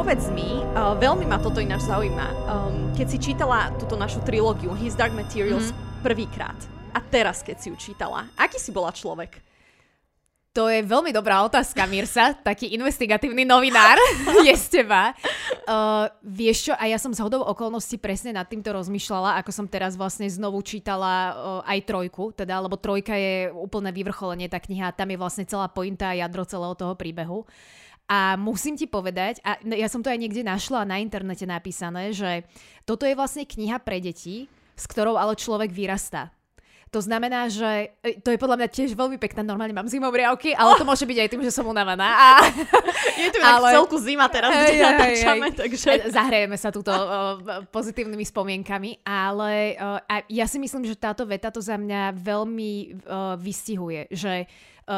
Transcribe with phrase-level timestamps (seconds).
[0.00, 4.72] Povedz mi, uh, veľmi ma toto ináč zaujíma, um, keď si čítala túto našu trilógiu
[4.72, 6.00] His Dark Materials mm-hmm.
[6.00, 6.56] prvýkrát
[6.96, 9.44] a teraz, keď si ju čítala, aký si bola človek?
[10.56, 12.32] To je veľmi dobrá otázka, Mirsa.
[12.48, 14.00] Taký investigatívny novinár
[14.48, 15.12] je z teba.
[15.68, 19.68] Uh, vieš čo, a ja som z hodou okolností presne nad týmto rozmýšľala, ako som
[19.68, 21.28] teraz vlastne znovu čítala uh,
[21.68, 26.16] aj trojku, teda, lebo trojka je úplné vyvrcholenie, tá kniha, tam je vlastne celá pointa
[26.16, 27.44] a jadro celého toho príbehu.
[28.10, 32.42] A musím ti povedať, a ja som to aj niekde našla na internete napísané, že
[32.82, 36.34] toto je vlastne kniha pre deti, s ktorou ale človek vyrastá.
[36.90, 40.74] To znamená, že e, to je podľa mňa tiež veľmi pekné, normálne mám zimomriavky, ale
[40.74, 42.02] to môže byť aj tým, že som unavená.
[42.18, 42.50] A...
[43.14, 43.78] Je tu ale...
[43.78, 45.90] celku zima teraz, kde hej, natáčame, hej, takže...
[46.02, 51.54] E, zahrajeme sa túto uh, pozitívnymi spomienkami, ale uh, ja si myslím, že táto veta
[51.54, 52.72] to za mňa veľmi
[53.06, 54.50] uh, vystihuje, že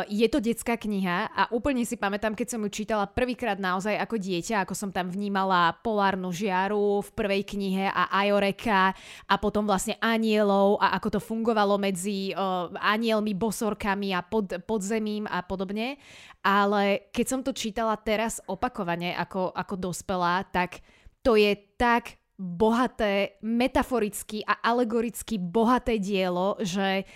[0.09, 4.17] je to detská kniha a úplne si pamätám, keď som ju čítala prvýkrát naozaj ako
[4.17, 8.97] dieťa, ako som tam vnímala polárnu žiaru v prvej knihe a Ajoreka
[9.29, 15.29] a potom vlastne anielov a ako to fungovalo medzi uh, anielmi, bosorkami a pod, podzemím
[15.29, 16.01] a podobne.
[16.41, 20.81] Ale keď som to čítala teraz opakovane ako, ako dospelá, tak
[21.21, 27.07] to je tak bohaté, metaforicky a alegoricky bohaté dielo, že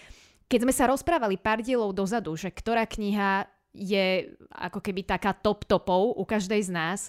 [0.46, 5.68] keď sme sa rozprávali pár dielov dozadu, že ktorá kniha je ako keby taká top
[5.68, 7.00] topov u každej z nás,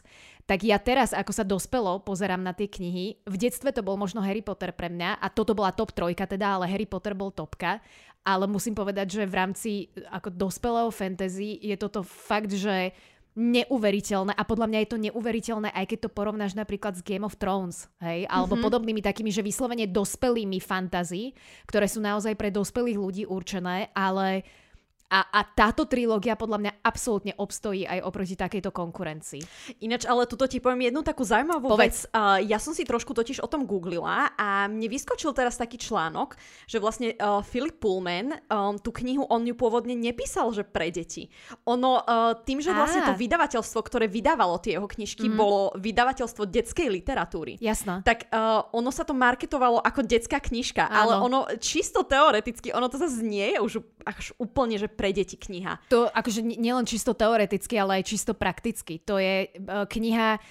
[0.47, 3.19] tak ja teraz, ako sa dospelo, pozerám na tie knihy.
[3.27, 6.55] V detstve to bol možno Harry Potter pre mňa a toto bola top trojka teda,
[6.55, 7.83] ale Harry Potter bol topka.
[8.23, 9.71] Ale musím povedať, že v rámci
[10.11, 12.91] ako dospelého fantasy je toto fakt, že
[13.37, 17.37] neuveriteľné a podľa mňa je to neuveriteľné, aj keď to porovnáš napríklad s Game of
[17.37, 18.65] Thrones, hej, alebo mm-hmm.
[18.65, 21.37] podobnými takými, že vyslovene dospelými fantasy,
[21.69, 24.41] ktoré sú naozaj pre dospelých ľudí určené, ale
[25.07, 29.39] a, a táto trilógia podľa mňa absolútne obstojí aj oproti takejto konkurencii.
[29.79, 32.11] Ináč, ale tuto ti poviem jednu takú zaujímavú Povedz.
[32.11, 32.11] vec.
[32.11, 36.35] Uh, ja som si trošku totiž o tom googlila a mne vyskočil teraz taký článok,
[36.67, 41.31] že vlastne uh, Philip Pullman um, tú knihu on ju pôvodne nepísal, že pre deti.
[41.63, 45.35] Ono uh, tým, že vlastne to vydavateľstvo, ktoré vydávalo tie jeho knižky, mm.
[45.39, 47.55] bolo vydavateľstvo detskej literatúry.
[47.63, 48.03] Jasno.
[48.03, 50.99] Tak uh, ono sa to marketovalo ako detská knižka, Áno.
[50.99, 53.73] ale ono čisto teoreticky, ono to zase nie je už
[54.03, 55.93] až úplne, že pre deti kniha.
[55.93, 58.97] To akože nielen čisto teoreticky, ale aj čisto prakticky.
[59.05, 60.41] To je uh, kniha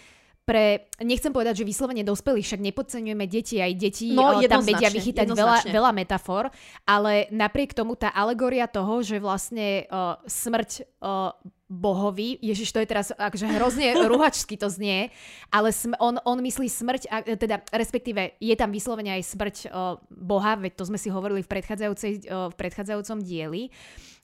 [0.47, 5.27] pre, nechcem povedať, že vyslovene dospelých, však nepodceňujeme deti, aj deti no, tam vedia vychytať
[5.35, 6.55] veľa, veľa metafor,
[6.87, 11.35] ale napriek tomu tá alegoria toho, že vlastne uh, smrť uh,
[11.67, 15.11] bohovi, Ježiš, to je teraz akože hrozne ruhačsky to znie,
[15.51, 19.99] ale sm- on, on myslí smrť, a, teda respektíve je tam vyslovene aj smrť uh,
[20.15, 23.75] boha, veď to sme si hovorili v, predchádzajúcej, uh, v predchádzajúcom dieli,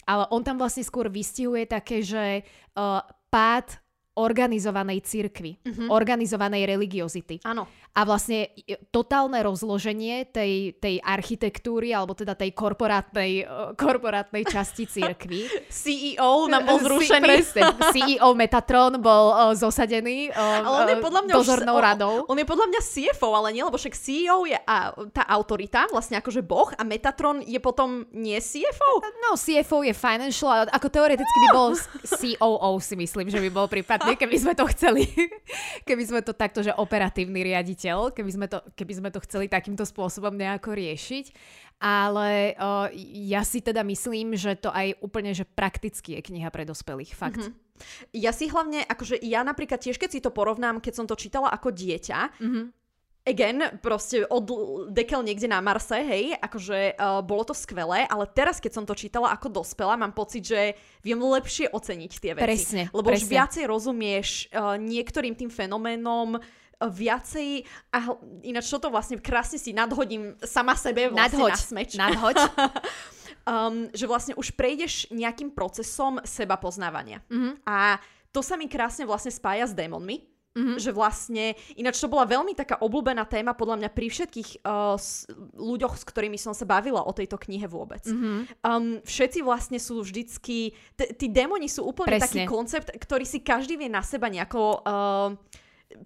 [0.06, 2.42] ale on tam vlastne skôr vystihuje také, že
[2.74, 5.88] uh, pád organizovanej cirkvi, mm-hmm.
[5.88, 7.40] organizovanej religiozity.
[7.48, 7.64] Áno.
[7.92, 8.52] A vlastne
[8.88, 13.44] totálne rozloženie tej, tej architektúry, alebo teda tej korporátnej,
[13.76, 15.48] korporátnej časti cirkvi.
[15.72, 17.24] CEO nám bol zrušený.
[17.24, 17.62] Presne.
[17.92, 22.14] CEO Metatron bol uh, zosadený uh, ale on je podľa mňa dozornou už, radou.
[22.28, 25.88] On, on je podľa mňa CFO, ale nie, lebo však CEO je a, tá autorita,
[25.88, 28.92] vlastne akože boh, a Metatron je potom nie CFO?
[29.24, 31.68] No, CFO je financial, ako teoreticky by bol
[32.20, 35.06] COO si myslím, že by bol prípad nie, keby sme to chceli,
[35.88, 39.86] keby sme to takto, že operatívny riaditeľ, keby sme to, keby sme to chceli takýmto
[39.86, 41.26] spôsobom nejako riešiť.
[41.82, 42.86] Ale uh,
[43.26, 47.42] ja si teda myslím, že to aj úplne, že prakticky je kniha pre dospelých, fakt.
[47.42, 48.14] Mm-hmm.
[48.14, 51.50] Ja si hlavne, akože ja napríklad tiež, keď si to porovnám, keď som to čítala
[51.50, 52.81] ako dieťa, mm-hmm
[53.22, 54.44] again, proste od
[54.90, 58.98] dekel niekde na Marse, hej, akože uh, bolo to skvelé, ale teraz, keď som to
[58.98, 60.74] čítala ako dospela, mám pocit, že
[61.06, 62.46] viem lepšie oceniť tie veci.
[62.46, 63.22] Presne, Lebo presne.
[63.22, 66.42] už viacej rozumieš uh, niektorým tým fenoménom, uh,
[66.82, 67.62] viacej,
[67.94, 68.10] a
[68.42, 71.90] ináč čo to vlastne krásne si nadhodím sama sebe vlastne nadhoď, na smeč.
[71.94, 72.36] Nadhoď.
[73.46, 77.22] um, že vlastne už prejdeš nejakým procesom seba poznávania.
[77.30, 77.66] Mm-hmm.
[77.66, 78.02] A
[78.32, 80.76] to sa mi krásne vlastne spája s démonmi, Mm-hmm.
[80.76, 81.44] Že vlastne,
[81.80, 85.24] ináč to bola veľmi taká obľúbená téma podľa mňa pri všetkých uh, s,
[85.56, 88.04] ľuďoch, s ktorými som sa bavila o tejto knihe vôbec.
[88.04, 88.60] Mm-hmm.
[88.60, 92.28] Um, všetci vlastne sú vždycky, t- tí démoni sú úplne Presne.
[92.28, 95.32] taký koncept, ktorý si každý vie na seba nejako uh,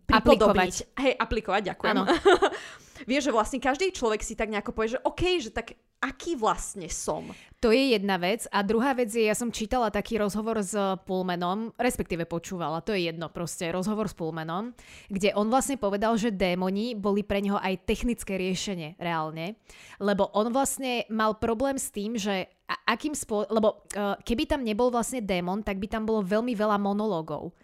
[0.06, 0.74] pripodobniť.
[0.94, 0.94] Aplikovať.
[0.94, 1.96] Hej, aplikovať, ďakujem.
[3.04, 6.86] Vieš, že vlastne každý človek si tak nejako povie, že OK, že tak aký vlastne
[6.92, 7.32] som.
[7.64, 8.44] To je jedna vec.
[8.52, 10.76] A druhá vec je, ja som čítala taký rozhovor s
[11.08, 14.76] Pullmanom, respektíve počúvala, to je jedno proste, rozhovor s Pullmanom,
[15.08, 19.56] kde on vlastne povedal, že démoni boli pre neho aj technické riešenie reálne,
[19.98, 22.46] lebo on vlastne mal problém s tým, že
[22.86, 26.76] akým spô- lebo uh, keby tam nebol vlastne démon, tak by tam bolo veľmi veľa
[26.76, 27.54] monológov.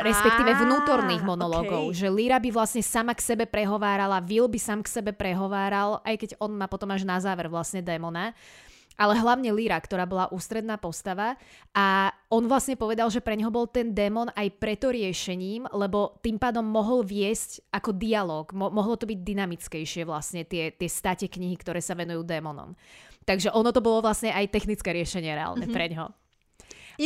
[0.00, 1.84] Respektíve vnútorných okej.
[1.92, 6.16] Že Lyra by vlastne sama k sebe prehovárala, Will by sám k sebe prehováral, aj
[6.16, 8.32] keď on má potom až na záver vlastne démona.
[9.00, 11.40] Ale hlavne Lyra, ktorá bola ústredná postava
[11.72, 16.36] a on vlastne povedal, že pre neho bol ten démon aj preto riešením, lebo tým
[16.36, 21.56] pádom mohol viesť ako dialog, mo- mohlo to byť dynamickejšie vlastne tie, tie state knihy,
[21.56, 22.76] ktoré sa venujú démonom.
[23.24, 25.76] Takže ono to bolo vlastne aj technické riešenie reálne mm-hmm.
[25.76, 26.12] pre neho.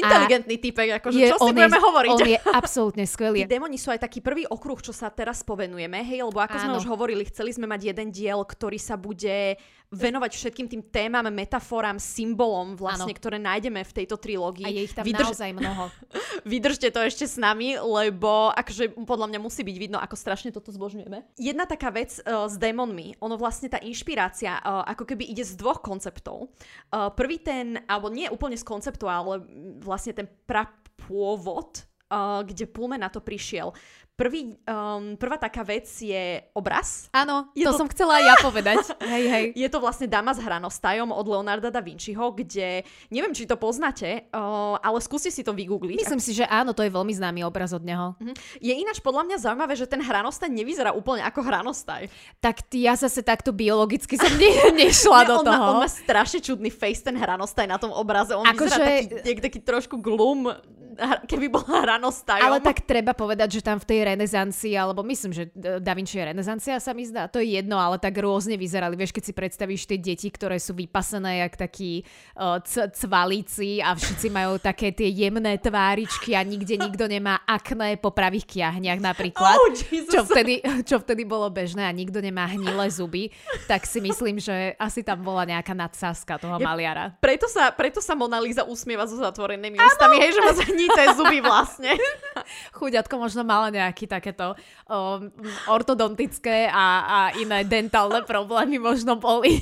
[0.02, 2.10] Inteligentný typek, akože čo si budeme je, hovoriť.
[2.12, 3.38] On je absolútne skvelý.
[3.44, 6.72] Tí démoni sú aj taký prvý okruh, čo sa teraz povenujeme, hej, lebo ako sme
[6.76, 6.80] Áno.
[6.82, 9.56] už hovorili, chceli sme mať jeden diel, ktorý sa bude
[9.94, 13.18] venovať všetkým tým témam, metaforám, symbolom vlastne, Áno.
[13.18, 14.66] ktoré nájdeme v tejto trilógii.
[14.66, 15.84] A je ich tam Vydrž- naozaj mnoho.
[16.50, 20.74] Vydržte to ešte s nami, lebo akože podľa mňa musí byť vidno, ako strašne toto
[20.74, 21.38] zbožňujeme.
[21.38, 25.54] Jedna taká vec uh, s démonmi, ono vlastne tá inšpirácia uh, ako keby ide z
[25.54, 26.50] dvoch konceptov.
[26.90, 29.42] Uh, prvý ten, alebo nie úplne z konceptu, ale
[29.82, 31.95] vlastne ten prapôvod, uh,
[32.42, 33.74] kde Pullman na to prišiel.
[34.16, 38.80] Prvý, um, prvá taká vec je obraz, Áno, Je to, to- som chcela ja povedať.
[39.12, 39.44] hej, hej.
[39.52, 42.80] je to vlastne Dama s hranostajom od Leonarda da Vinciho, kde,
[43.12, 46.00] neviem, či to poznáte, uh, ale skúste si to vygoogliť.
[46.00, 48.16] Myslím si, že áno, to je veľmi známy obraz od neho.
[48.56, 52.08] Je ináč podľa mňa zaujímavé, že ten hranostaj nevyzerá úplne ako hranostaj.
[52.40, 54.48] Tak ty, ja zase takto biologicky som ne,
[54.80, 55.64] nešla Nie, do on, má, toho.
[55.76, 58.32] on má strašne čudný face, ten hranostaj na tom obraze.
[58.32, 60.56] On Akože- vyzerá taký, taký, taký trošku glum,
[61.30, 62.42] keby bol hranostajom.
[62.42, 66.16] Ale tak treba povedať, že tam v tej renesancii, alebo myslím, že eh, Da Vinci
[66.16, 68.96] je renesancia, sa mi zdá, to je jedno, ale tak rôzne vyzerali.
[68.96, 72.02] Vieš, keď si predstavíš tie deti, ktoré sú vypasené jak takí
[72.34, 77.96] uh, c- cvalíci a všetci majú také tie jemné tváričky a nikde nikto nemá akné
[77.96, 79.44] po pravých kiahniach napríklad.
[79.56, 80.12] Oh, Jesus.
[80.12, 83.32] čo vtedy, čo vtedy bolo bežné a nikto nemá hnilé zuby,
[83.64, 87.04] tak si myslím, že asi tam bola nejaká nadsázka toho Ja- maliara.
[87.18, 90.52] Preto sa, preto sa Mona Lisa usmieva so zatvorenými ústami, hej, že má
[90.86, 91.98] zhnité zuby vlastne.
[92.78, 94.54] Chuďatko možno mala nejaké takéto
[94.86, 95.26] um,
[95.66, 99.58] ortodontické a, a iné dentálne problémy možno boli.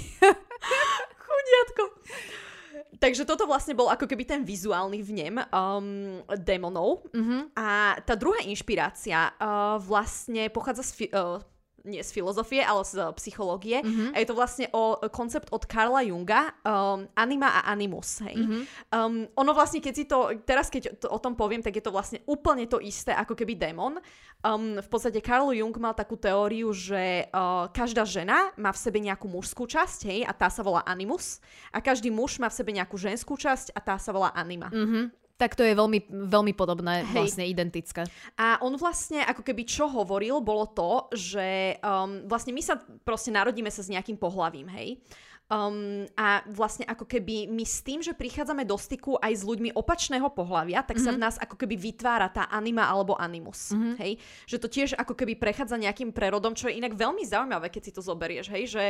[1.25, 1.85] Chudiatko.
[3.01, 7.05] Takže toto vlastne bol ako keby ten vizuálny vnem um, démonov.
[7.13, 7.41] Mm-hmm.
[7.53, 11.41] A tá druhá inšpirácia uh, vlastne pochádza z, fi- uh,
[11.85, 13.85] nie z filozofie, ale z uh, psychológie.
[13.85, 14.17] Mhm.
[14.17, 18.25] A je to vlastne o koncept od Karla Junga, um, anima a animus.
[18.25, 18.37] Hej.
[18.41, 18.61] Mhm.
[18.91, 21.93] Um, ono vlastne, keď si to, teraz keď to, o tom poviem, tak je to
[21.93, 24.01] vlastne úplne to isté ako keby démon.
[24.45, 29.01] Um, v podstate Karl Jung mal takú teóriu, že uh, každá žena má v sebe
[29.01, 31.41] nejakú mužskú časť, hej, a tá sa volá animus.
[31.73, 34.69] A každý muž má v sebe nejakú ženskú časť a tá sa volá anima.
[34.69, 35.24] Mm-hmm.
[35.35, 37.11] Tak to je veľmi, veľmi podobné, Hej.
[37.11, 38.07] vlastne identické.
[38.39, 43.35] A on vlastne ako keby čo hovoril, bolo to, že um, vlastne my sa proste
[43.35, 45.03] narodíme sa s nejakým pohlavím, hej.
[45.45, 49.77] Um, a vlastne ako keby my s tým, že prichádzame do styku aj s ľuďmi
[49.77, 53.77] opačného pohlavia, tak sa v nás ako keby vytvára tá anima alebo animus.
[53.77, 53.95] Mm-hmm.
[54.01, 54.13] Hej?
[54.49, 57.93] Že to tiež ako keby prechádza nejakým prerodom, čo je inak veľmi zaujímavé, keď si
[57.93, 58.49] to zoberieš.
[58.57, 58.65] Hej?
[58.73, 58.85] Že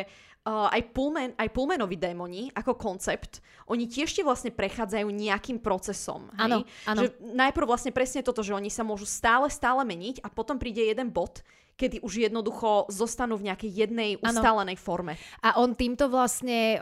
[0.46, 6.30] uh, aj, Pullman, aj Pullmanovi démoni ako koncept, oni tiež ti vlastne prechádzajú nejakým procesom.
[6.38, 6.38] Hej?
[6.38, 7.00] Áno, áno.
[7.02, 10.86] Že najprv vlastne presne toto, že oni sa môžu stále, stále meniť a potom príde
[10.86, 11.42] jeden bod,
[11.74, 15.18] kedy už jednoducho zostanú v nejakej jednej ustálenej forme.
[15.42, 16.78] A on týmto vlastne,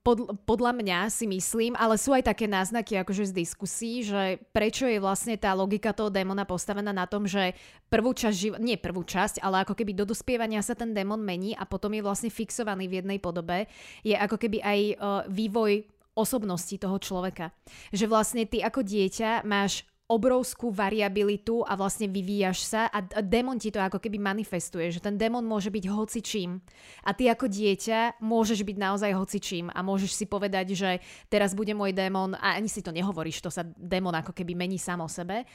[0.00, 4.88] pod, podľa mňa si myslím, ale sú aj také náznaky akože z diskusí, že prečo
[4.88, 7.52] je vlastne tá logika toho démona postavená na tom, že
[7.92, 11.52] prvú časť, živ- nie prvú časť, ale ako keby do dospievania sa ten démon mení
[11.52, 13.68] a potom je vlastne fixovaný v jednej podobe,
[14.00, 14.78] je ako keby aj
[15.28, 17.52] vývoj osobnosti toho človeka.
[17.92, 23.56] Že vlastne ty ako dieťa máš obrovskú variabilitu a vlastne vyvíjaš sa a, a démon
[23.56, 26.60] ti to ako keby manifestuje, že ten démon môže byť hocičím.
[27.08, 31.00] A ty ako dieťa môžeš byť naozaj hocičím a môžeš si povedať, že
[31.32, 34.76] teraz bude môj démon a ani si to nehovoríš, to sa démon ako keby mení
[34.76, 35.48] sám o sebe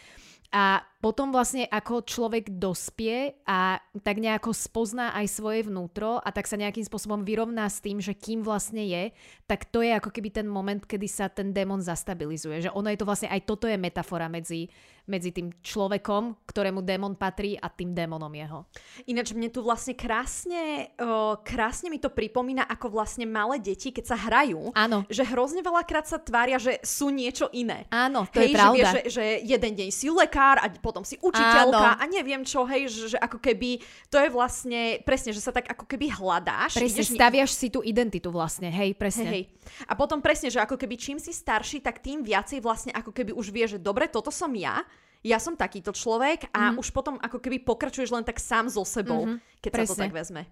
[0.47, 6.47] a potom vlastne ako človek dospie a tak nejako spozná aj svoje vnútro a tak
[6.47, 9.11] sa nejakým spôsobom vyrovná s tým, že kým vlastne je,
[9.43, 12.63] tak to je ako keby ten moment, kedy sa ten démon zastabilizuje.
[12.63, 14.71] Že ono je to vlastne, aj toto je metafora medzi,
[15.07, 18.67] medzi tým človekom, ktorému démon patrí a tým démonom jeho.
[19.07, 24.05] Ináč mne tu vlastne krásne, uh, krásne mi to pripomína, ako vlastne malé deti, keď
[24.05, 27.87] sa hrajú, Áno, že hrozne veľakrát sa tvária, že sú niečo iné.
[27.87, 28.75] áno, to hej, je pravda.
[28.75, 32.67] Že, vieš, že, že jeden deň si lekár a potom si učiteľka a neviem čo,
[32.67, 33.79] hej, že, že ako keby
[34.11, 36.75] to je vlastne, presne, že sa tak ako keby hľadáš.
[36.75, 39.23] Presne, ideš, staviaš si tú identitu vlastne, hej, presne.
[39.31, 39.87] Hej, hej.
[39.87, 43.31] A potom presne, že ako keby čím si starší, tak tým viacej vlastne ako keby
[43.31, 44.83] už vie, že dobre, toto som ja,
[45.27, 46.79] ja som takýto človek a Mhm.
[46.79, 50.03] už potom ako keby pokračuješ len tak sám so sebou, Mhm, keď sa to presne.
[50.07, 50.43] tak vezme.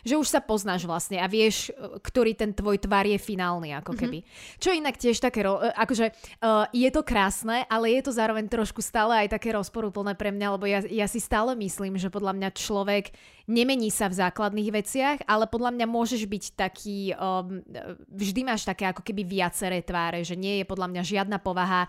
[0.00, 1.68] Že už sa poznáš vlastne a vieš,
[2.00, 3.98] ktorý ten tvoj tvar je finálny, ako mhm.
[4.00, 4.18] keby.
[4.24, 4.56] Mm-hmm.
[4.58, 6.06] Čo inak tiež také, akože
[6.40, 10.48] uh, je to krásne, ale je to zároveň trošku stále aj také rozporúplné pre mňa,
[10.56, 13.12] lebo ja, ja si stále myslím, že podľa mňa človek
[13.44, 17.60] nemení sa v základných veciach, ale podľa mňa môžeš byť taký, um,
[18.08, 21.84] vždy máš také ako keby viaceré tváre, že nie je podľa mňa žiadna povaha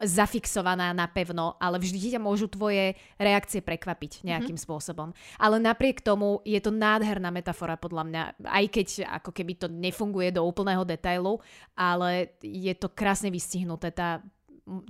[0.00, 4.64] zafixovaná na pevno, ale vždy ťa môžu tvoje reakcie prekvapiť nejakým mm-hmm.
[4.64, 5.12] spôsobom.
[5.36, 8.88] Ale napriek tomu je to nádherná metafora podľa mňa, aj keď
[9.20, 11.38] ako keby to nefunguje do úplného detailu,
[11.76, 14.24] ale je to krásne vystihnuté, tá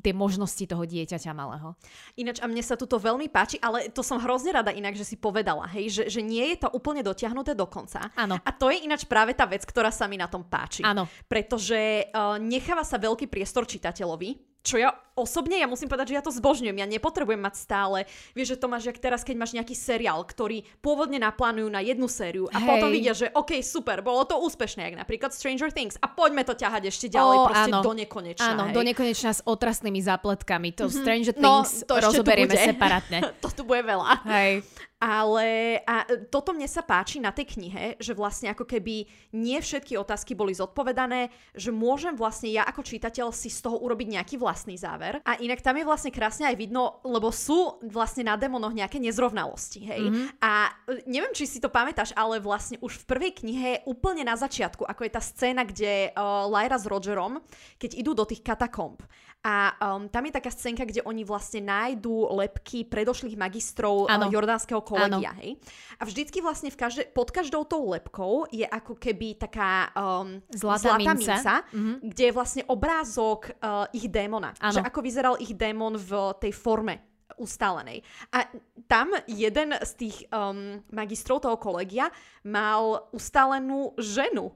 [0.05, 1.73] tie možnosti toho dieťaťa malého.
[2.21, 5.17] Ináč a mne sa tuto veľmi páči, ale to som hrozne rada inak, že si
[5.17, 8.12] povedala, hej, že, že nie je to úplne dotiahnuté do konca.
[8.12, 8.37] Áno.
[8.37, 10.85] A to je ináč práve tá vec, ktorá sa mi na tom páči.
[10.85, 11.09] Áno.
[11.25, 16.25] Pretože uh, necháva sa veľký priestor čitateľovi, čo ja osobne, ja musím povedať, že ja
[16.25, 16.76] to zbožňujem.
[16.81, 17.99] Ja nepotrebujem mať stále,
[18.33, 22.09] vieš, že to máš, jak teraz, keď máš nejaký seriál, ktorý pôvodne naplánujú na jednu
[22.09, 22.69] sériu a Hej.
[22.69, 26.57] potom vidia, že OK, super, bolo to úspešné, jak napríklad Stranger Things a poďme to
[26.57, 27.81] ťahať ešte ďalej, o, proste áno.
[27.85, 28.52] do nekonečna.
[28.57, 28.75] Áno, hej.
[28.76, 30.73] do nekonečna s otrasnými zápletkami.
[30.81, 31.00] To mm-hmm.
[31.05, 33.19] Stranger no, Things no, to rozoberieme separátne.
[33.45, 34.25] to tu bude veľa.
[34.25, 34.64] Hej.
[35.00, 39.97] Ale a toto mne sa páči na tej knihe, že vlastne ako keby nie všetky
[39.97, 44.76] otázky boli zodpovedané, že môžem vlastne ja ako čitateľ si z toho urobiť nejaký vlastný
[44.76, 45.25] záver.
[45.25, 49.80] A inak tam je vlastne krásne aj vidno, lebo sú vlastne na demonoch nejaké nezrovnalosti,
[49.88, 50.04] hej.
[50.04, 50.26] Mm-hmm.
[50.45, 54.37] A e, neviem, či si to pamätáš, ale vlastne už v prvej knihe úplne na
[54.37, 57.40] začiatku, ako je tá scéna, kde uh, Lyra s Rogerom,
[57.80, 59.00] keď idú do tých katakomb
[59.40, 64.85] a um, tam je taká scénka, kde oni vlastne nájdú lepky predošlých magistrov uh, jordánskeho
[64.90, 65.32] kolegia.
[65.38, 65.50] Hej?
[65.97, 70.99] A vždycky vlastne v každé, pod každou tou lepkou je ako keby taká um, zlatá,
[70.99, 71.97] zlatá minca, minca mm-hmm.
[72.11, 74.50] kde je vlastne obrázok uh, ich démona.
[74.59, 74.75] Ano.
[74.75, 78.04] Že ako vyzeral ich démon v tej forme ustálenej.
[78.37, 78.44] A
[78.85, 82.12] tam jeden z tých um, magistrov toho kolegia
[82.44, 84.52] mal ustálenú ženu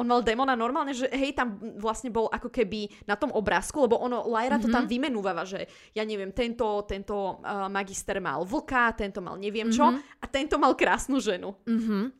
[0.00, 4.00] on mal démona normálne, že hej, tam vlastne bol ako keby na tom obrázku, lebo
[4.00, 4.64] ono, Lyra mm-hmm.
[4.64, 4.90] to tam mhm.
[4.90, 10.24] vymenúva, že ja neviem, tento, tento uh, magister mal vlka, tento mal neviem čo mm-hmm.
[10.24, 11.52] a tento mal krásnu ženu.
[11.68, 12.19] Mm-hmm.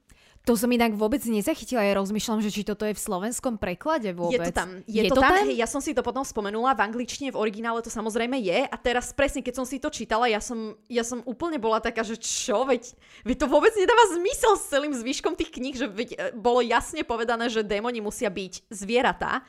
[0.51, 4.43] To som inak vôbec nezachytila, ja rozmýšľam, že či toto je v slovenskom preklade vôbec.
[4.43, 5.31] Je to tam, je, je to, to tam?
[5.31, 5.47] tam?
[5.47, 8.75] Hej, ja som si to potom spomenula, v angličtine, v originále to samozrejme je a
[8.75, 12.19] teraz presne, keď som si to čítala, ja som, ja som úplne bola taká, že
[12.19, 12.83] čo, veď,
[13.23, 17.07] veď to vôbec nedáva zmysel s celým zvyškom tých kníh, že veď, e, bolo jasne
[17.07, 19.47] povedané, že démoni musia byť zvieratá.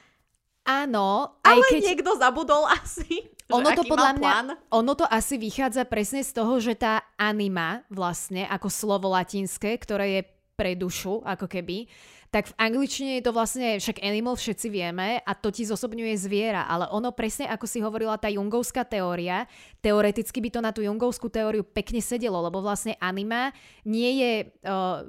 [0.69, 1.81] Áno, aj ale keď...
[1.81, 3.25] niekto zabudol asi.
[3.57, 4.33] Ono to podľa mňa,
[4.71, 10.07] ono to asi vychádza presne z toho, že tá anima vlastne ako slovo latinské, ktoré
[10.15, 10.21] je
[10.55, 11.87] pre dušu, ako keby,
[12.31, 16.63] tak v angličtine je to vlastne, však animal všetci vieme a to ti zosobňuje zviera,
[16.63, 19.43] ale ono presne ako si hovorila tá jungovská teória,
[19.83, 23.51] teoreticky by to na tú jungovskú teóriu pekne sedelo, lebo vlastne anima
[23.83, 25.03] nie je, uh,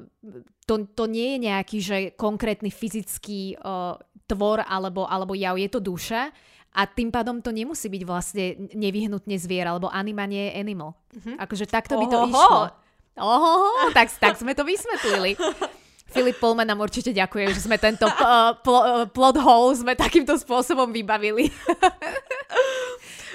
[0.67, 3.95] to, to nie je nejaký, že konkrétny fyzický uh,
[4.27, 6.35] tvor alebo, alebo jav, je to duša,
[6.73, 10.97] a tým pádom to nemusí byť vlastne nevyhnutne zviera, lebo anima nie je animal.
[11.13, 11.37] Mm-hmm.
[11.37, 12.33] Akože takto by to Ohoho.
[12.33, 12.61] išlo.
[13.21, 15.37] Oho, tak, tak sme to vysvetlili.
[16.13, 20.37] Filip Pullman nám určite ďakuje, že sme tento uh, pl- uh, plot hole sme takýmto
[20.37, 21.49] spôsobom vybavili.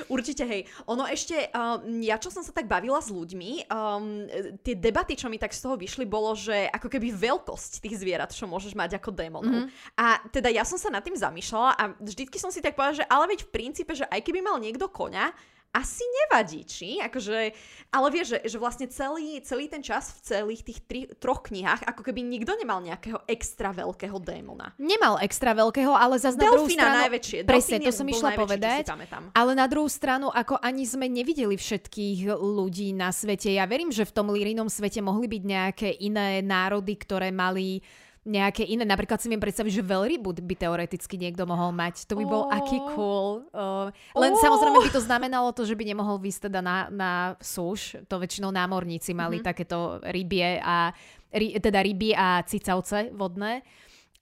[0.08, 0.64] Určite, hej.
[0.88, 4.24] Ono ešte, um, ja čo som sa tak bavila s ľuďmi, um,
[4.64, 8.32] tie debaty, čo mi tak z toho vyšli, bolo, že ako keby veľkosť tých zvierat,
[8.32, 9.68] čo môžeš mať ako démonov.
[9.68, 10.00] Mm-hmm.
[10.00, 13.10] A teda ja som sa nad tým zamýšľala a vždycky som si tak povedala, že
[13.10, 15.34] ale veď v princípe, že aj keby mal niekto koňa,
[15.74, 16.98] asi nevadí, či?
[17.04, 17.54] Akože,
[17.94, 21.86] ale vieš, že, že vlastne celý, celý ten čas v celých tých tri, troch knihách,
[21.86, 24.74] ako keby nikto nemal nejakého extra veľkého démona.
[24.82, 26.98] Nemal extra veľkého, ale zase na druhú stranu...
[27.06, 27.38] najväčšie.
[27.46, 28.90] Presne, to som išla povedať.
[29.38, 33.54] Ale na druhú stranu, ako ani sme nevideli všetkých ľudí na svete.
[33.54, 37.86] Ja verím, že v tom Lirinom svete mohli byť nejaké iné národy, ktoré mali
[38.28, 38.84] nejaké iné.
[38.84, 42.04] Napríklad si viem predstaviť, že veľrybu by teoreticky niekto mohol mať.
[42.12, 42.52] To by bol oh.
[42.52, 43.48] aký cool.
[43.56, 43.88] Uh,
[44.20, 44.42] len oh.
[44.44, 47.96] samozrejme by to znamenalo to, že by nemohol výsť teda na, na súš.
[48.12, 49.48] To väčšinou námorníci mali mm-hmm.
[49.48, 50.92] takéto rybie a
[51.32, 53.64] ry, teda ryby a cicavce vodné.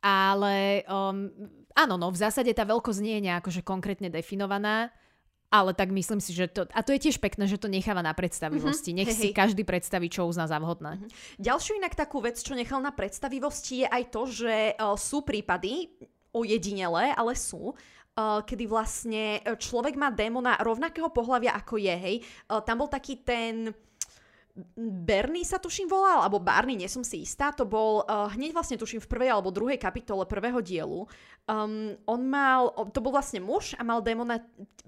[0.06, 1.34] Ale um,
[1.74, 4.94] áno, no v zásade tá veľkosť nie je nejako že konkrétne definovaná.
[5.54, 6.66] Ale tak myslím si, že to...
[6.74, 8.92] A to je tiež pekné, že to necháva na predstavivosti.
[8.92, 9.00] Mm-hmm.
[9.06, 9.38] Nech hey, si hey.
[9.38, 10.98] každý predstaví, čo uzná za vhodné.
[10.98, 11.40] Mm-hmm.
[11.40, 15.94] Ďalšiu inak takú vec, čo nechal na predstavivosti, je aj to, že uh, sú prípady,
[16.36, 22.16] ojedinelé, ale sú, uh, kedy vlastne človek má démona rovnakého pohľavia ako je, hej.
[22.48, 23.72] Tam bol taký ten
[24.80, 28.80] Bernie sa tuším volal, alebo Barney, nie som si istá, to bol uh, hneď vlastne
[28.80, 31.04] tuším v prvej alebo druhej kapitole prvého dielu.
[31.44, 34.40] Um, on mal, to bol vlastne muž a mal démona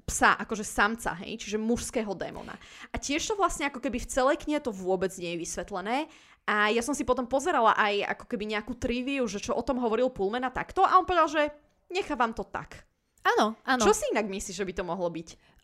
[0.08, 2.56] psa, akože samca, hej, čiže mužského démona.
[2.92, 6.08] A tiež to vlastne ako keby v celej knihe to vôbec nie je vysvetlené
[6.48, 9.84] A ja som si potom pozerala aj ako keby nejakú triviu, že čo o tom
[9.84, 11.44] hovoril Pullman a takto a on povedal, že
[11.92, 12.88] nechávam to tak.
[13.36, 13.84] Áno, áno.
[13.84, 15.57] Čo si inak myslíš, že by to mohlo byť?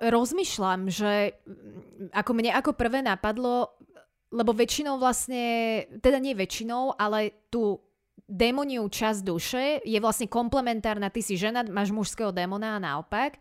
[0.00, 3.76] Rozmýšľam, že mm, ako mne ako prvé napadlo,
[4.32, 7.76] lebo väčšinou vlastne, teda nie väčšinou, ale tú
[8.24, 11.12] démoniu časť duše je vlastne komplementárna.
[11.12, 13.36] Ty si žena, máš mužského démona a naopak.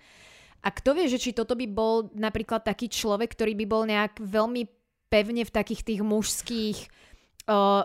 [0.63, 4.19] A kto vie, že či toto by bol napríklad taký človek, ktorý by bol nejak
[4.19, 4.63] veľmi
[5.07, 6.77] pevne v takých tých mužských
[7.47, 7.83] uh,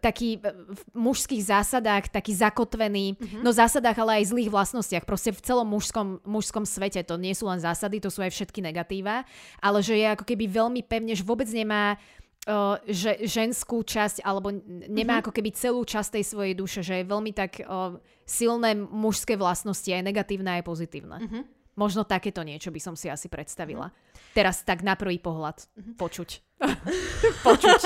[0.00, 3.42] taký v mužských zásadách, taký zakotvený, mm-hmm.
[3.42, 5.04] no zásadách, ale aj zlých vlastnostiach.
[5.08, 7.00] Proste v celom mužskom, mužskom svete.
[7.08, 9.24] To nie sú len zásady, to sú aj všetky negatíva,
[9.60, 11.96] ale že je ako keby veľmi pevne, že vôbec nemá
[12.48, 15.20] uh, že, ženskú časť, alebo nemá mm-hmm.
[15.24, 17.96] ako keby celú časť tej svojej duše, že je veľmi tak uh,
[18.28, 21.18] silné mužské vlastnosti, aj negatívne, aj pozitívne.
[21.24, 21.42] Mm-hmm.
[21.78, 23.88] Možno takéto niečo by som si asi predstavila.
[23.88, 24.36] Mm-hmm.
[24.36, 25.64] Teraz tak na prvý pohľad.
[25.64, 25.94] Mm-hmm.
[25.96, 26.30] Počuť.
[27.48, 27.82] Počuť.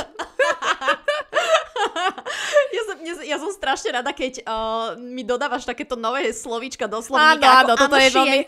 [3.04, 7.64] Ja som, strašne rada, keď uh, mi dodávaš takéto nové slovíčka do slovníka.
[7.64, 8.38] Áno, áno, toto je veľmi...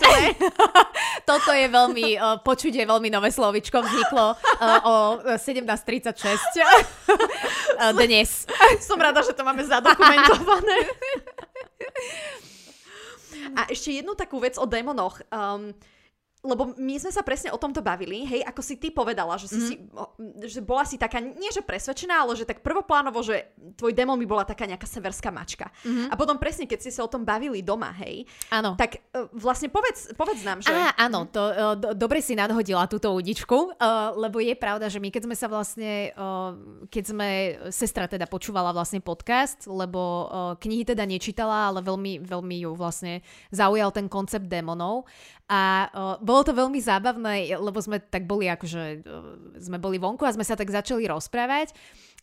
[1.28, 4.36] toto je veľmi, uh, počuť je veľmi nové slovíčko, vzniklo uh,
[4.82, 4.94] o
[5.36, 8.48] 17.36 uh, dnes.
[8.80, 10.76] Som rada, že to máme zadokumentované.
[13.56, 15.22] A ešte jednu takú vec o démonoch.
[15.30, 15.70] Um,
[16.46, 19.58] lebo my sme sa presne o tomto bavili, hej, ako si ty povedala, že, si,
[19.58, 19.66] mm.
[19.66, 19.74] si,
[20.46, 24.26] že bola si taká, nie že presvedčená, ale že tak prvoplánovo, že tvoj démon by
[24.30, 25.68] bola taká nejaká severská mačka.
[25.82, 26.08] Mm-hmm.
[26.10, 28.24] A potom presne, keď ste sa o tom bavili doma, hej,
[28.54, 28.78] áno.
[28.78, 30.70] tak uh, vlastne povedz, povedz nám, že...
[30.70, 35.02] Á, áno, to uh, do, dobre si nadhodila túto udičku, uh, lebo je pravda, že
[35.02, 36.54] my keď sme sa vlastne, uh,
[36.86, 37.28] keď sme,
[37.74, 43.24] sestra teda počúvala vlastne podcast, lebo uh, knihy teda nečítala, ale veľmi, veľmi ju vlastne
[43.50, 45.08] zaujal ten koncept démonov
[45.46, 50.26] a uh, bolo to veľmi zábavné, lebo sme tak boli akože, uh, sme boli vonku
[50.26, 51.70] a sme sa tak začali rozprávať.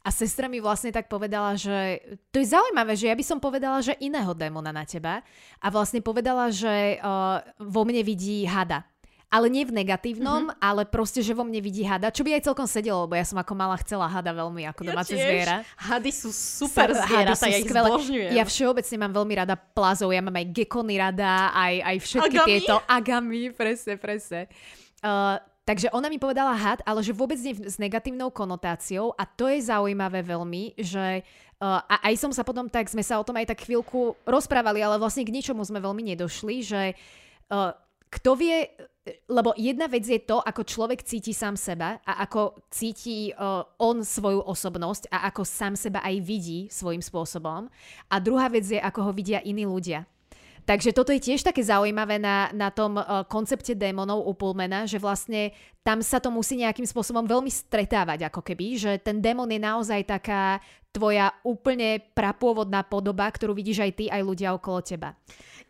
[0.03, 3.79] A sestra mi vlastne tak povedala, že to je zaujímavé, že ja by som povedala,
[3.79, 5.23] že iného démona na teba.
[5.63, 8.83] A vlastne povedala, že uh, vo mne vidí hada
[9.33, 10.61] ale nie v negatívnom, mm-hmm.
[10.61, 13.41] ale proste, že vo mne vidí hada, čo by aj celkom sedelo, lebo ja som
[13.41, 15.55] ako mala chcela hada veľmi ako domáce ja zviera.
[15.73, 18.37] Hady sú super zviera, ja ich zbožňujem.
[18.37, 22.49] Ja všeobecne mám veľmi rada plazov, ja mám aj gekony rada, aj, aj všetky agami?
[22.53, 24.45] tieto agamy, presne, presne.
[25.01, 29.47] Uh, Takže ona mi povedala had, ale že vôbec nie s negatívnou konotáciou a to
[29.47, 31.23] je zaujímavé veľmi, že
[31.63, 34.83] uh, a aj som sa potom tak, sme sa o tom aj tak chvíľku rozprávali,
[34.83, 36.99] ale vlastne k ničomu sme veľmi nedošli, že
[37.47, 37.71] uh,
[38.11, 38.75] kto vie,
[39.27, 43.99] lebo jedna vec je to, ako človek cíti sám seba a ako cíti uh, on
[43.99, 47.67] svoju osobnosť a ako sám seba aj vidí svojím spôsobom.
[48.07, 50.07] A druhá vec je, ako ho vidia iní ľudia.
[50.63, 54.95] Takže toto je tiež také zaujímavé na, na tom uh, koncepte démonov u Pullmana, že
[54.95, 55.51] vlastne
[55.83, 60.07] tam sa to musí nejakým spôsobom veľmi stretávať ako keby, že ten démon je naozaj
[60.07, 60.63] taká
[60.95, 65.17] tvoja úplne prapôvodná podoba, ktorú vidíš aj ty, aj ľudia okolo teba.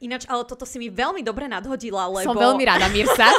[0.03, 2.27] Ináč, ale toto si mi veľmi dobre nadhodila, lebo...
[2.27, 3.31] Som veľmi rada, Mirsa.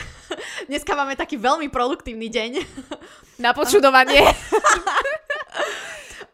[0.70, 2.50] Dneska máme taký veľmi produktívny deň.
[3.42, 4.22] Na počudovanie.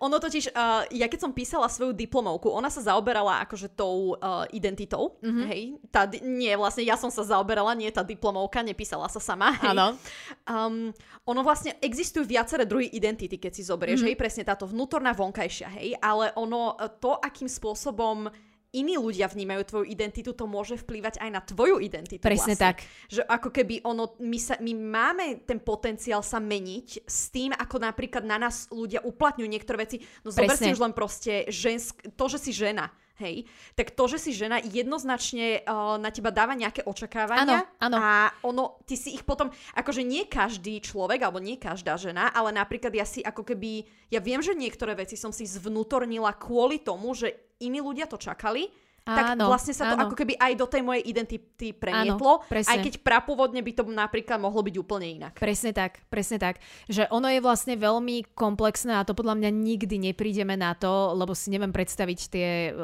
[0.00, 4.44] ono totiž, uh, ja keď som písala svoju diplomovku, ona sa zaoberala akože tou uh,
[4.52, 5.46] identitou, mm-hmm.
[5.48, 5.62] hej.
[5.88, 9.72] Tá, nie, vlastne ja som sa zaoberala, nie tá diplomovka, nepísala sa sama, hej.
[9.72, 9.96] Áno.
[10.44, 10.92] Um,
[11.26, 14.16] ono vlastne, existujú viaceré druhy identity, keď si zoberieš, mm-hmm.
[14.16, 18.28] hej, presne táto vnútorná, vonkajšia, hej, ale ono, to, akým spôsobom
[18.76, 22.20] iní ľudia vnímajú tvoju identitu, to môže vplývať aj na tvoju identitu.
[22.20, 22.64] Presne vlastne.
[22.68, 22.76] tak.
[23.08, 27.80] Že ako keby ono, my, sa, my máme ten potenciál sa meniť s tým, ako
[27.80, 30.04] napríklad na nás ľudia uplatňujú niektoré veci.
[30.20, 34.18] No zober si už len proste žensk, to, že si žena hej, tak to, že
[34.20, 37.96] si žena jednoznačne uh, na teba dáva nejaké očakávania áno, áno.
[37.96, 38.10] a
[38.44, 42.92] ono, ty si ich potom, akože nie každý človek, alebo nie každá žena, ale napríklad
[42.92, 47.56] ja si ako keby, ja viem, že niektoré veci som si zvnútornila kvôli tomu, že
[47.64, 48.68] iní ľudia to čakali,
[49.06, 50.10] tak áno, vlastne sa to áno.
[50.10, 54.42] ako keby aj do tej mojej identity premietlo, áno, aj keď prapôvodne by to napríklad
[54.42, 55.38] mohlo byť úplne inak.
[55.38, 56.58] Presne tak, presne tak.
[56.90, 61.38] Že ono je vlastne veľmi komplexné a to podľa mňa nikdy neprídeme na to, lebo
[61.38, 62.74] si neviem predstaviť tie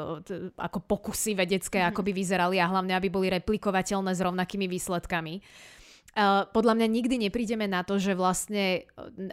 [0.55, 1.91] ako pokusy vedecké, mm-hmm.
[1.91, 5.43] ako by vyzerali a hlavne, aby boli replikovateľné s rovnakými výsledkami.
[6.13, 8.85] Uh, podľa mňa nikdy neprídeme na to, že vlastne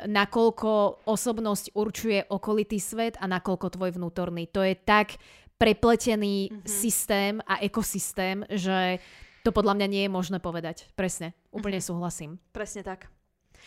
[0.08, 4.48] nakoľko osobnosť určuje okolitý svet a nakoľko tvoj vnútorný.
[4.56, 5.20] To je tak
[5.60, 6.64] prepletený mm-hmm.
[6.64, 8.96] systém a ekosystém, že
[9.44, 10.88] to podľa mňa nie je možné povedať.
[10.96, 11.92] Presne, úplne mm-hmm.
[11.92, 12.30] súhlasím.
[12.56, 13.12] Presne tak.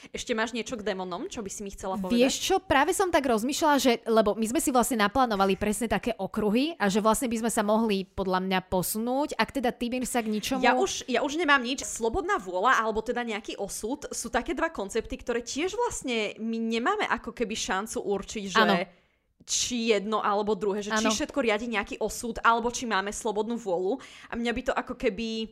[0.10, 2.17] Ešte máš niečo k démonom, čo by si mi chcela povedať?
[2.17, 6.17] Vieš čo, práve som tak rozmýšľala, že, lebo my sme si vlastne naplánovali presne také
[6.17, 10.25] okruhy a že vlastne by sme sa mohli podľa mňa posunúť, ak teda Tibir sa
[10.25, 10.65] k ničomu...
[10.65, 11.86] Ja už, ja už nemám nič.
[11.86, 17.06] Slobodná vôľa alebo teda nejaký osud sú také dva koncepty, ktoré tiež vlastne my nemáme
[17.08, 18.60] ako keby šancu určiť, že...
[18.60, 19.03] Ano
[19.43, 21.08] či jedno alebo druhé, že ano.
[21.08, 23.99] či všetko riadi nejaký osud, alebo či máme slobodnú vôľu.
[24.32, 25.51] A mňa by to ako keby...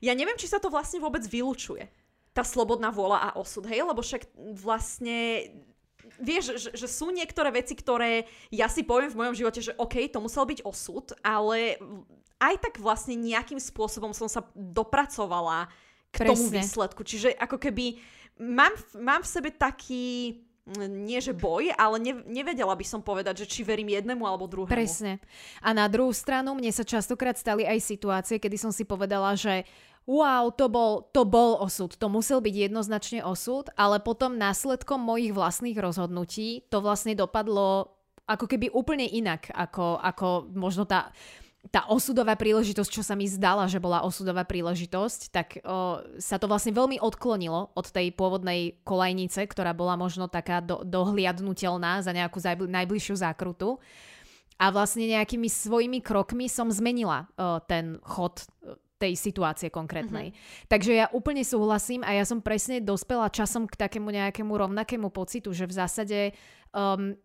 [0.00, 1.88] Ja neviem, či sa to vlastne vôbec vylúčuje
[2.30, 3.82] tá slobodná vôľa a osud, hej?
[3.82, 5.50] Lebo však vlastne
[6.22, 10.08] vieš, že, že sú niektoré veci, ktoré ja si poviem v mojom živote, že OK,
[10.08, 11.76] to musel byť osud, ale
[12.40, 15.68] aj tak vlastne nejakým spôsobom som sa dopracovala
[16.10, 16.28] k Presne.
[16.32, 17.02] tomu výsledku.
[17.04, 18.00] Čiže ako keby
[18.40, 20.40] mám, mám v sebe taký
[20.86, 24.70] nie že boj, ale ne, nevedela by som povedať, že či verím jednému alebo druhému.
[24.70, 25.18] Presne.
[25.64, 29.66] A na druhú stranu mne sa častokrát stali aj situácie, kedy som si povedala, že
[30.08, 35.34] wow, to bol, to bol osud, to musel byť jednoznačne osud, ale potom následkom mojich
[35.34, 37.94] vlastných rozhodnutí to vlastne dopadlo
[38.30, 41.10] ako keby úplne inak, ako, ako možno tá,
[41.68, 46.48] tá osudová príležitosť, čo sa mi zdala, že bola osudová príležitosť, tak o, sa to
[46.48, 52.40] vlastne veľmi odklonilo od tej pôvodnej kolajnice, ktorá bola možno taká do, dohliadnutelná za nejakú
[52.40, 53.76] zajbl- najbližšiu zákrutu.
[54.56, 58.40] A vlastne nejakými svojimi krokmi som zmenila o, ten chod
[59.00, 60.32] tej situácie konkrétnej.
[60.32, 60.68] Mm-hmm.
[60.68, 65.56] Takže ja úplne súhlasím a ja som presne dospela časom k takému nejakému rovnakému pocitu,
[65.56, 66.18] že v zásade
[66.76, 67.16] um,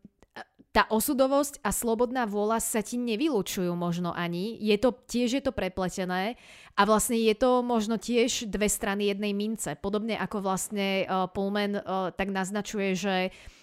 [0.75, 4.59] tá osudovosť a slobodná vôľa sa ti nevylučujú možno ani.
[4.59, 6.35] Je to, tiež je to prepletené
[6.75, 9.79] a vlastne je to možno tiež dve strany jednej mince.
[9.79, 13.15] Podobne ako vlastne uh, Pullman uh, tak naznačuje, že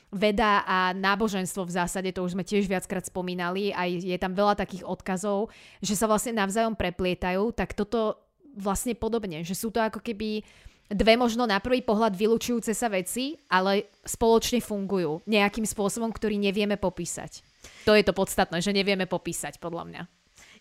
[0.09, 4.57] veda a náboženstvo v zásade, to už sme tiež viackrát spomínali, aj je tam veľa
[4.61, 5.53] takých odkazov,
[5.85, 8.21] že sa vlastne navzájom preplietajú, tak toto
[8.57, 10.45] vlastne podobne, že sú to ako keby
[10.93, 16.77] dve možno na prvý pohľad vylúčujúce sa veci, ale spoločne fungujú nejakým spôsobom, ktorý nevieme
[16.77, 17.41] popísať.
[17.89, 20.03] To je to podstatné, že nevieme popísať, podľa mňa.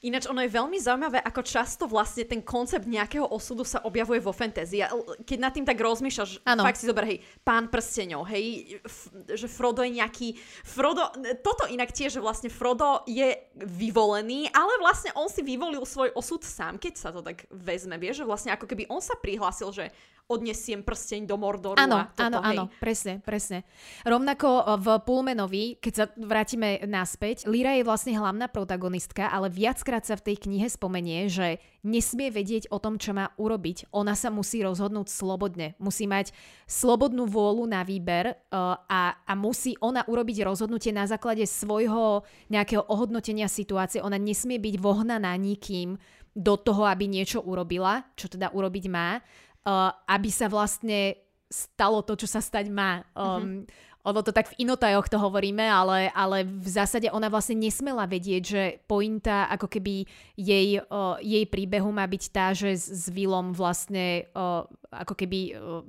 [0.02, 4.34] Ináč ono je veľmi zaujímavé, ako často vlastne ten koncept nejakého osudu sa objavuje vo
[4.34, 4.82] fantasy.
[5.22, 6.66] Keď nad tým tak rozmýšľaš, ano.
[6.66, 10.34] fakt si zober, hej, pán prsteňov, hej, f- že Frodo je nejaký...
[10.66, 11.06] Frodo,
[11.46, 16.42] toto inak tiež, že vlastne Frodo je vyvolený, ale vlastne on si vyvolil svoj osud
[16.42, 19.94] sám, keď sa to tak vezme, vieš, že vlastne ako keby on sa prihlásil, že
[20.32, 21.76] odnesiem prsteň do Mordoru.
[21.76, 23.68] Áno, áno, áno, presne, presne.
[24.08, 30.08] Rovnako e, v Pulmenovi, keď sa vrátime naspäť, Lyra je vlastne hlavná protagonistka, ale viackrát
[30.08, 33.92] sa v tej knihe spomenie, že nesmie vedieť o tom, čo má urobiť.
[33.92, 35.76] Ona sa musí rozhodnúť slobodne.
[35.82, 36.32] Musí mať
[36.70, 42.86] slobodnú vôľu na výber uh, a, a musí ona urobiť rozhodnutie na základe svojho nejakého
[42.86, 44.00] ohodnotenia situácie.
[44.00, 45.98] Ona nesmie byť vohnaná nikým
[46.32, 49.20] do toho, aby niečo urobila, čo teda urobiť má
[49.66, 51.18] uh, aby sa vlastne
[51.52, 53.04] stalo to, čo sa stať má.
[53.12, 53.90] Um, mm-hmm.
[54.02, 58.42] Ono to tak v inotajoch to hovoríme, ale, ale v zásade ona vlastne nesmela vedieť,
[58.42, 63.54] že pointa ako keby jej, uh, jej príbehu má byť tá, že s, s Willom
[63.54, 65.86] vlastne uh, ako keby uh,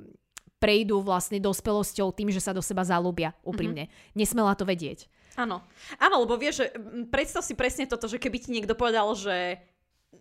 [0.60, 3.88] prejdú vlastne dospelosťou tým, že sa do seba zalúbia úprimne.
[3.88, 4.14] Mm-hmm.
[4.14, 5.08] Nesmela to vedieť.
[5.34, 5.64] Áno.
[5.96, 6.66] Áno, lebo vieš, že
[7.08, 9.58] predstav si presne toto, že keby ti niekto povedal, že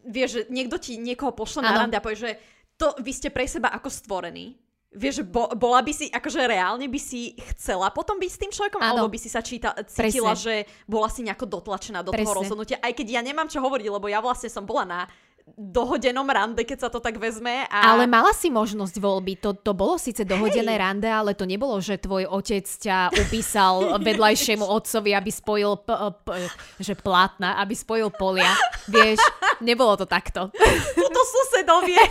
[0.08, 2.32] vieš, že niekto ti niekoho pošle na rande a povie, že
[2.82, 4.58] to vy ste pre seba ako stvorení.
[4.92, 8.84] Vieš, bo, bola by si, akože reálne by si chcela potom byť s tým človekom,
[8.84, 8.92] ano.
[8.92, 10.44] alebo by si sa číta, cítila, Presne.
[10.44, 12.28] že bola si nejako dotlačená do Presne.
[12.28, 15.00] toho rozhodnutia, aj keď ja nemám čo hovoriť, lebo ja vlastne som bola na
[15.58, 17.66] dohodenom rande, keď sa to tak vezme.
[17.68, 17.96] A...
[17.96, 19.40] Ale mala si možnosť voľby.
[19.44, 20.82] To, to bolo síce dohodené Hej.
[20.82, 26.52] rande, ale to nebolo, že tvoj otec ťa upísal vedľajšiemu otcovi, aby spojil p- p-
[26.82, 28.52] že plátna, aby spojil polia.
[28.90, 29.20] Vieš,
[29.62, 30.52] nebolo to takto.
[30.98, 32.02] Tuto susedovie,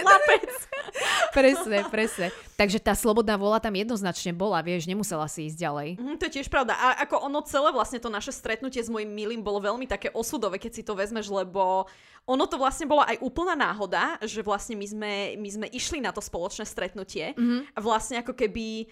[0.00, 0.71] chlapec.
[1.36, 2.26] presne, presne.
[2.58, 5.88] Takže tá slobodná vôľa tam jednoznačne bola, vieš, nemusela si ísť ďalej.
[5.98, 6.76] Mm, to je tiež pravda.
[6.76, 10.60] A ako ono celé vlastne to naše stretnutie s mojim milým bolo veľmi také osudové,
[10.60, 11.86] keď si to vezmeš, lebo
[12.22, 16.14] ono to vlastne bola aj úplná náhoda, že vlastne my sme, my sme išli na
[16.14, 17.74] to spoločné stretnutie mm-hmm.
[17.74, 18.86] a vlastne ako keby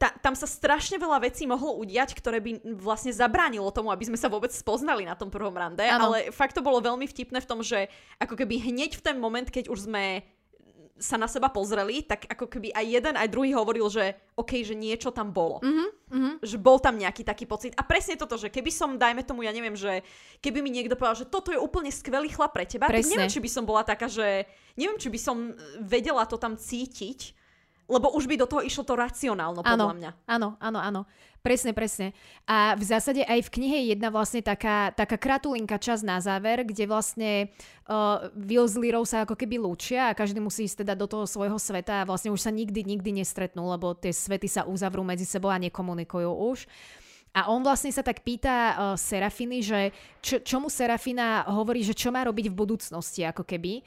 [0.00, 4.16] ta, tam sa strašne veľa vecí mohlo udiať, ktoré by vlastne zabránilo tomu, aby sme
[4.16, 6.08] sa vôbec spoznali na tom prvom rande, ano.
[6.08, 9.44] ale fakt to bolo veľmi vtipné v tom, že ako keby hneď v ten moment,
[9.44, 10.24] keď už sme
[10.94, 14.78] sa na seba pozreli, tak ako keby aj jeden, aj druhý hovoril, že OK, že
[14.78, 15.58] niečo tam bolo.
[15.58, 16.34] Mm-hmm, mm-hmm.
[16.46, 17.74] Že bol tam nejaký taký pocit.
[17.74, 20.06] A presne toto, že keby som, dajme tomu, ja neviem, že
[20.38, 23.02] keby mi niekto povedal, že toto je úplne skvelý chlap pre teba, presne.
[23.02, 24.46] tak neviem, či by som bola taká, že
[24.78, 25.36] neviem, či by som
[25.82, 27.34] vedela to tam cítiť,
[27.90, 30.10] lebo už by do toho išlo to racionálno, podľa áno, mňa.
[30.30, 31.00] Áno, áno, áno.
[31.44, 32.16] Presne, presne.
[32.48, 36.64] A v zásade aj v knihe je jedna vlastne taká, taká kratulinká časť na záver,
[36.64, 37.52] kde vlastne
[37.84, 41.28] uh, Will s Lirou sa ako keby lúčia a každý musí ísť teda do toho
[41.28, 45.28] svojho sveta a vlastne už sa nikdy, nikdy nestretnú, lebo tie svety sa uzavrú medzi
[45.28, 46.64] sebou a nekomunikujú už.
[47.36, 49.92] A on vlastne sa tak pýta uh, Serafiny, že
[50.24, 53.84] čo, čo mu Serafina hovorí, že čo má robiť v budúcnosti, ako keby.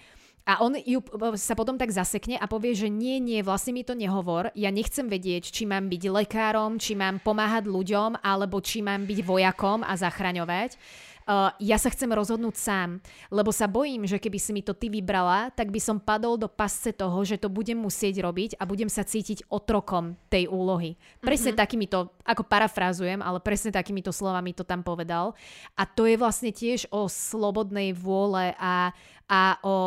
[0.48, 1.04] A on ju
[1.36, 4.48] sa potom tak zasekne a povie, že nie, nie, vlastne mi to nehovor.
[4.56, 9.20] Ja nechcem vedieť, či mám byť lekárom, či mám pomáhať ľuďom, alebo či mám byť
[9.28, 10.80] vojakom a zachraňovať.
[11.28, 14.88] Uh, ja sa chcem rozhodnúť sám, lebo sa bojím, že keby si mi to ty
[14.88, 18.88] vybrala, tak by som padol do pasce toho, že to budem musieť robiť a budem
[18.88, 20.96] sa cítiť otrokom tej úlohy.
[21.20, 21.64] Presne mm-hmm.
[21.68, 25.36] takýmito, ako parafrázujem, ale presne takýmito slovami to tam povedal.
[25.76, 28.96] A to je vlastne tiež o slobodnej vôle a
[29.28, 29.78] a o, o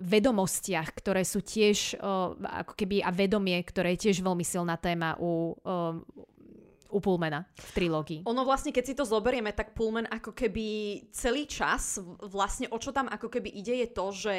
[0.00, 5.20] vedomostiach, ktoré sú tiež o, ako keby a vedomie, ktoré je tiež veľmi silná téma
[5.20, 6.00] u, o,
[6.88, 8.20] u Pullmana v trilógii.
[8.24, 10.66] Ono vlastne, keď si to zoberieme, tak Pullman ako keby
[11.12, 14.34] celý čas, vlastne o čo tam ako keby ide je to, že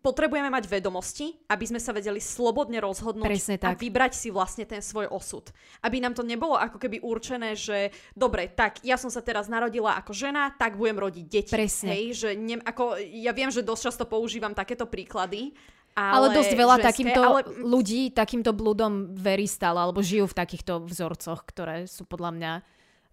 [0.00, 3.68] potrebujeme mať vedomosti, aby sme sa vedeli slobodne rozhodnúť Presne tak.
[3.68, 5.50] a vybrať si vlastne ten svoj osud.
[5.82, 9.96] Aby nám to nebolo ako keby určené, že dobre, tak ja som sa teraz narodila
[9.98, 11.52] ako žena, tak budem rodiť deti.
[11.52, 11.92] Presne.
[11.92, 15.56] Hej, že ne, ako, ja viem, že dosť často používam takéto príklady,
[15.96, 17.40] ale, ale dosť veľa ženské, takýmto ale...
[17.64, 22.52] ľudí takýmto blúdom verí stále, alebo žijú v takýchto vzorcoch, ktoré sú podľa mňa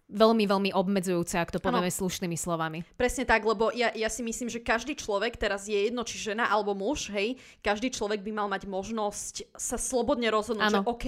[0.08, 2.84] veľmi, veľmi obmedzujúce, ak to povieme slušnými slovami.
[2.94, 6.48] Presne tak, lebo ja, ja si myslím, že každý človek, teraz je jedno, či žena
[6.52, 10.76] alebo muž, hej, každý človek by mal mať možnosť sa slobodne rozhodnúť, ano.
[10.84, 11.06] že OK,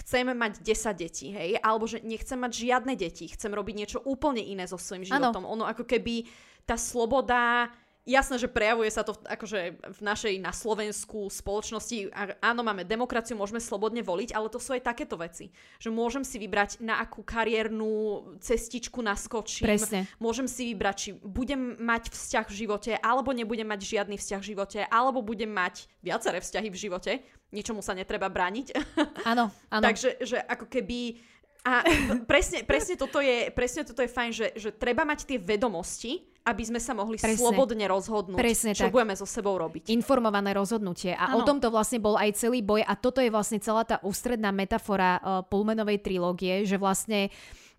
[0.00, 4.40] chcem mať 10 detí, hej, alebo že nechcem mať žiadne deti, chcem robiť niečo úplne
[4.40, 5.44] iné so svojím životom.
[5.44, 5.52] Ano.
[5.60, 6.24] Ono ako keby
[6.64, 7.68] tá sloboda
[8.10, 12.10] Jasné, že prejavuje sa to akože v našej na Slovensku spoločnosti.
[12.42, 15.54] Áno, máme demokraciu, môžeme slobodne voliť, ale to sú aj takéto veci.
[15.78, 19.70] Že môžem si vybrať, na akú kariérnu cestičku naskočím.
[19.70, 20.10] Presne.
[20.18, 24.48] Môžem si vybrať, či budem mať vzťah v živote, alebo nebudem mať žiadny vzťah v
[24.50, 27.12] živote, alebo budem mať viaceré vzťahy v živote.
[27.54, 28.74] Ničomu sa netreba brániť.
[29.30, 29.82] Áno, áno.
[29.82, 31.18] Takže že ako keby
[31.60, 31.84] a
[32.30, 36.62] presne, presne, toto je, presne toto je fajn, že, že treba mať tie vedomosti, aby
[36.64, 37.36] sme sa mohli presne.
[37.36, 38.94] slobodne rozhodnúť, presne čo tak.
[38.96, 39.92] budeme so sebou robiť.
[39.92, 41.12] Informované rozhodnutie.
[41.12, 41.44] A ano.
[41.44, 45.20] o tomto vlastne bol aj celý boj a toto je vlastne celá tá ústredná metafora
[45.20, 47.28] uh, Pullmanovej trilógie, že vlastne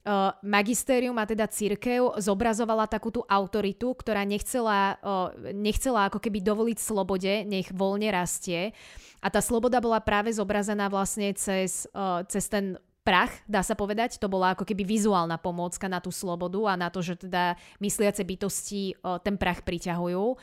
[0.02, 6.41] Uh, magistérium a teda církev zobrazovala takú tú autoritu, ktorá nechcela, uh, nechcela ako keby
[6.41, 8.74] dovoliť slobode, nech voľne rastie.
[9.21, 14.22] A tá sloboda bola práve zobrazená vlastne cez, uh, cez ten prach, dá sa povedať.
[14.22, 18.22] To bola ako keby vizuálna pomôcka na tú slobodu a na to, že teda mysliace
[18.22, 20.38] bytosti o, ten prach priťahujú.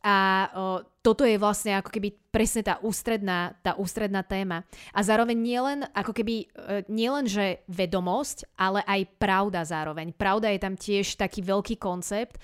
[0.00, 4.64] A o, toto je vlastne ako keby presne tá ústredná, tá ústredná téma.
[4.96, 10.16] A zároveň nielen ako keby, e, nielen, že vedomosť, ale aj pravda zároveň.
[10.16, 12.40] Pravda je tam tiež taký veľký koncept,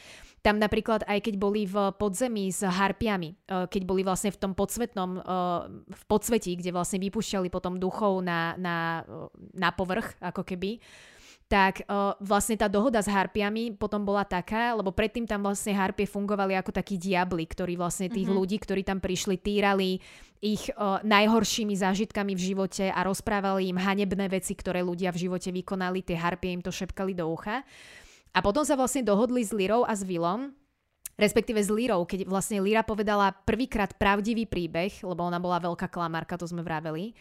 [0.46, 4.52] tam napríklad aj keď boli v podzemí s harpiami, eh, keď boli vlastne v tom
[4.54, 5.22] podsvetnom, eh,
[5.90, 9.26] v podsvetí, kde vlastne vypúšťali potom duchov na, na, eh,
[9.58, 10.78] na povrch, ako keby,
[11.46, 16.02] tak uh, vlastne tá dohoda s harpiami potom bola taká, lebo predtým tam vlastne harpie
[16.02, 18.34] fungovali ako takí diabli, ktorí vlastne tých mm-hmm.
[18.42, 20.02] ľudí, ktorí tam prišli, týrali
[20.42, 25.54] ich uh, najhoršími zážitkami v živote a rozprávali im hanebné veci, ktoré ľudia v živote
[25.54, 27.62] vykonali, tie harpie im to šepkali do ucha.
[28.36, 30.52] A potom sa vlastne dohodli s Lirou a s Willom,
[31.16, 36.36] respektíve s Lirou, keď vlastne Lira povedala prvýkrát pravdivý príbeh, lebo ona bola veľká klamárka,
[36.36, 37.16] to sme vraveli.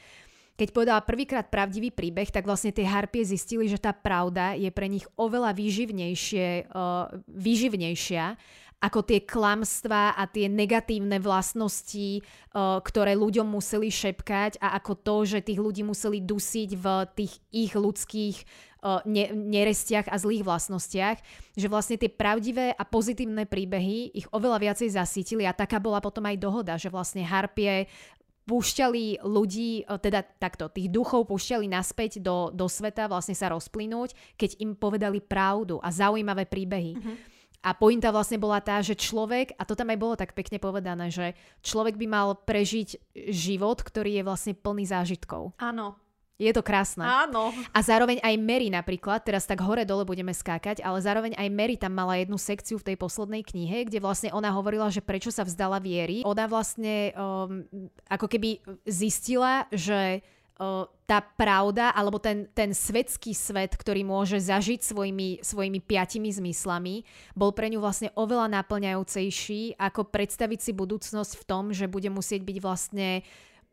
[0.56, 4.88] Keď povedala prvýkrát pravdivý príbeh, tak vlastne tie harpie zistili, že tá pravda je pre
[4.88, 8.36] nich oveľa výživnejšie, uh, výživnejšia
[8.76, 15.16] ako tie klamstvá a tie negatívne vlastnosti, uh, ktoré ľuďom museli šepkať a ako to,
[15.28, 18.36] že tých ľudí museli dusiť v tých ich ľudských
[19.10, 21.18] ne, nerestiach a zlých vlastnostiach,
[21.58, 26.26] že vlastne tie pravdivé a pozitívne príbehy ich oveľa viacej zasítili a taká bola potom
[26.30, 27.90] aj dohoda, že vlastne harpie
[28.46, 34.62] púšťali ľudí, teda takto, tých duchov púšťali naspäť do, do sveta, vlastne sa rozplynúť, keď
[34.62, 36.94] im povedali pravdu a zaujímavé príbehy.
[36.94, 37.16] Mm-hmm.
[37.66, 41.10] A pointa vlastne bola tá, že človek, a to tam aj bolo tak pekne povedané,
[41.10, 41.34] že
[41.66, 45.58] človek by mal prežiť život, ktorý je vlastne plný zážitkov.
[45.58, 45.98] Áno,
[46.36, 47.08] je to krásne.
[47.08, 47.56] Áno.
[47.72, 51.96] A zároveň aj Mary napríklad, teraz tak hore-dole budeme skákať, ale zároveň aj Mary tam
[51.96, 55.80] mala jednu sekciu v tej poslednej knihe, kde vlastne ona hovorila, že prečo sa vzdala
[55.80, 56.28] viery.
[56.28, 57.64] Ona vlastne um,
[58.12, 60.20] ako keby zistila, že
[60.60, 67.08] uh, tá pravda, alebo ten, ten svetský svet, ktorý môže zažiť svojimi, svojimi piatimi zmyslami,
[67.32, 72.44] bol pre ňu vlastne oveľa naplňajúcejší, ako predstaviť si budúcnosť v tom, že bude musieť
[72.44, 73.24] byť vlastne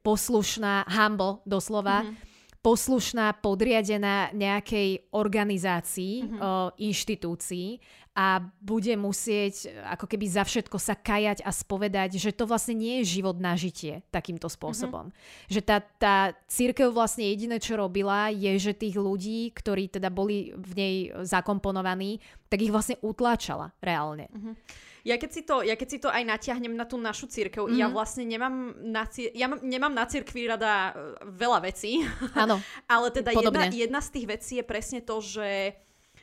[0.07, 2.31] poslušná, humble doslova, mm-hmm
[2.63, 6.39] poslušná, podriadená nejakej organizácii, mm-hmm.
[6.39, 7.83] uh, inštitúcii
[8.15, 13.03] a bude musieť ako keby za všetko sa kajať a spovedať, že to vlastne nie
[13.03, 15.11] je život na žitie takýmto spôsobom.
[15.11, 15.51] Mm-hmm.
[15.51, 20.55] Že tá, tá církev vlastne jediné, čo robila, je, že tých ľudí, ktorí teda boli
[20.55, 24.31] v nej zakomponovaní, tak ich vlastne utláčala reálne.
[24.31, 24.55] Mm-hmm.
[25.03, 27.75] Ja keď, si to, ja keď si to aj natiahnem na tú našu církev, mm.
[27.75, 27.95] ja mhm.
[27.95, 32.07] vlastne nemám na, cír- ja nemám na církvi rada e, veľa vecí.
[32.39, 32.63] Áno,
[32.95, 35.75] Ale teda jedna, jedna z tých vecí je presne to, že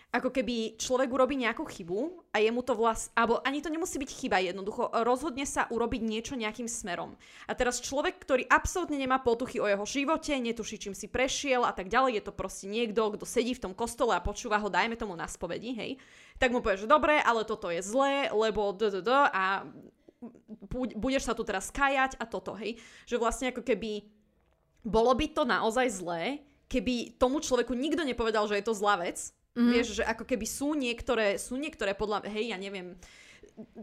[0.10, 3.14] ako keby človek urobí nejakú chybu a jemu to vlast...
[3.14, 4.90] Alebo ani to nemusí byť chyba jednoducho.
[5.06, 7.14] Rozhodne sa urobiť niečo nejakým smerom.
[7.46, 11.70] A teraz človek, ktorý absolútne nemá potuchy o jeho živote, netuší, čím si prešiel a
[11.78, 14.98] tak ďalej, je to proste niekto, kto sedí v tom kostole a počúva ho, dajme
[14.98, 15.92] tomu na spovedi, hej,
[16.42, 19.62] tak mu povie, že dobre, ale toto je zlé, lebo d, a
[20.98, 22.82] budeš sa tu teraz kajať a toto, hej.
[23.06, 24.10] Že vlastne ako keby
[24.82, 29.38] bolo by to naozaj zlé, keby tomu človeku nikto nepovedal, že je to zlá vec,
[29.58, 29.72] Mm-hmm.
[29.74, 32.96] Vieš, že ako keby sú niektoré, sú niektoré podľa, hej, ja neviem,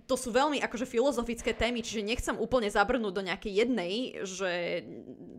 [0.06, 3.92] to sú veľmi akože filozofické témy, čiže nechcem úplne zabrnúť do nejakej jednej,
[4.24, 4.52] že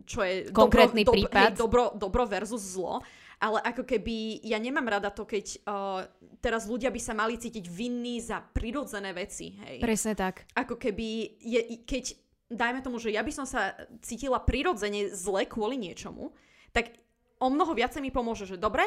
[0.06, 1.54] čo je konkrétny dobro, prípad.
[1.54, 3.02] Hej, dobro, dobro versus zlo,
[3.38, 6.02] ale ako keby ja nemám rada to, keď uh,
[6.42, 9.54] teraz ľudia by sa mali cítiť vinní za prirodzené veci.
[9.58, 9.78] Hej.
[9.82, 10.46] Presne tak.
[10.54, 12.04] Ako keby, je, keď
[12.50, 16.34] dajme tomu, že ja by som sa cítila prirodzene zle kvôli niečomu,
[16.74, 16.94] tak
[17.38, 18.86] o mnoho viacej mi pomôže, že dobre,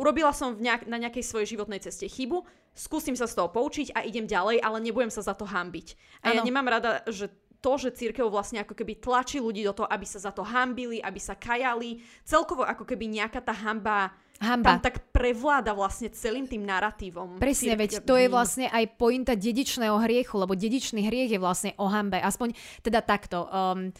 [0.00, 3.92] urobila som v nejak, na nejakej svojej životnej ceste chybu, skúsim sa z toho poučiť
[3.92, 5.94] a idem ďalej, ale nebudem sa za to hambiť.
[6.24, 6.34] A ano.
[6.36, 7.28] ja nemám rada, že
[7.62, 10.98] to, že církev vlastne ako keby tlačí ľudí do toho, aby sa za to hambili,
[10.98, 14.10] aby sa kajali, celkovo ako keby nejaká tá hamba
[14.42, 14.74] Hamba.
[14.74, 17.38] tam tak prevláda vlastne celým tým narratívom.
[17.38, 21.86] Presne, veď to je vlastne aj pointa dedičného hriechu, lebo dedičný hriech je vlastne o
[21.86, 22.18] hambe.
[22.18, 23.46] Aspoň teda takto.
[23.46, 23.94] Um,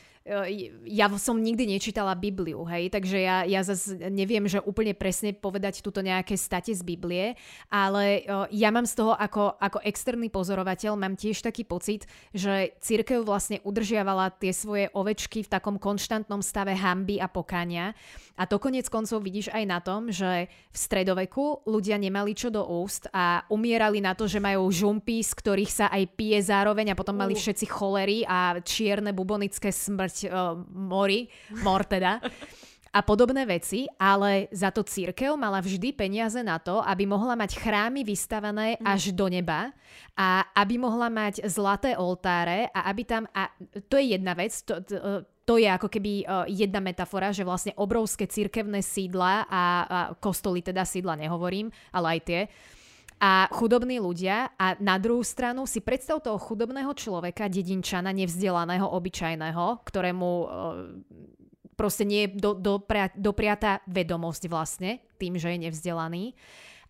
[0.87, 5.82] ja som nikdy nečítala Bibliu, hej, takže ja, ja zase neviem, že úplne presne povedať
[5.82, 7.35] túto nejaké state z Biblie,
[7.66, 8.22] ale
[8.54, 13.58] ja mám z toho ako, ako externý pozorovateľ, mám tiež taký pocit, že církev vlastne
[13.66, 17.98] udržiavala tie svoje ovečky v takom konštantnom stave hamby a pokania
[18.37, 22.64] a to konec koncov vidíš aj na tom, že v stredoveku ľudia nemali čo do
[22.64, 26.98] úst a umierali na to, že majú žumpy, z ktorých sa aj pije zároveň a
[26.98, 31.27] potom mali všetci cholery a čierne bubonické smrť smrť uh, mori,
[31.64, 32.20] mor teda.
[32.92, 37.57] a podobné veci, ale za to církev mala vždy peniaze na to, aby mohla mať
[37.57, 38.85] chrámy vystavané mm.
[38.85, 39.72] až do neba
[40.12, 43.48] a aby mohla mať zlaté oltáre a aby tam, a
[43.88, 47.72] to je jedna vec, to, to, to je ako keby uh, jedna metafora, že vlastne
[47.81, 49.64] obrovské církevné sídla a, a
[50.20, 52.40] kostoly, teda sídla nehovorím, ale aj tie,
[53.22, 59.78] a chudobní ľudia a na druhú stranu si predstav toho chudobného človeka, dedinčana, nevzdelaného, obyčajného,
[59.87, 60.46] ktorému e,
[61.78, 66.35] proste nie je do, dopria, dopriatá vedomosť vlastne tým, že je nevzdelaný.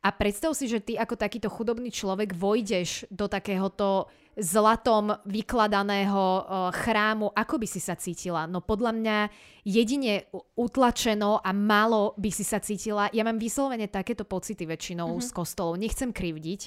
[0.00, 6.24] A predstav si, že ty ako takýto chudobný človek vojdeš do takéhoto zlatom vykladaného
[6.72, 8.48] chrámu, ako by si sa cítila?
[8.48, 9.16] No podľa mňa
[9.68, 13.12] jedine utlačeno a málo by si sa cítila.
[13.12, 15.26] Ja mám vyslovene takéto pocity väčšinou mm-hmm.
[15.26, 15.76] z kostolov.
[15.76, 16.60] Nechcem krivdiť,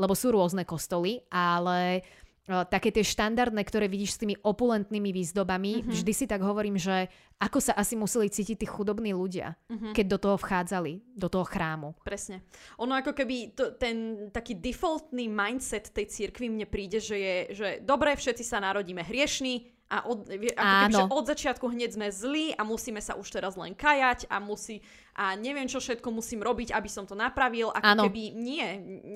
[0.00, 2.02] lebo sú rôzne kostoly, ale
[2.46, 5.92] také tie štandardné, ktoré vidíš s tými opulentnými výzdobami, mm-hmm.
[5.92, 7.06] vždy si tak hovorím, že
[7.40, 9.92] ako sa asi museli cítiť tí chudobní ľudia, mm-hmm.
[9.94, 11.94] keď do toho vchádzali, do toho chrámu.
[12.02, 12.44] Presne.
[12.82, 17.68] Ono ako keby to, ten taký defaultný mindset tej cirkvi mne príde, že je, že
[17.86, 22.54] dobre, všetci sa narodíme hriešní, a od, ako keby, že od začiatku hneď sme zlí
[22.54, 24.86] a musíme sa už teraz len kajať a musí
[25.18, 27.74] a neviem, čo všetko musím robiť, aby som to napravil.
[27.74, 28.02] Ako Áno.
[28.06, 28.62] keby nie.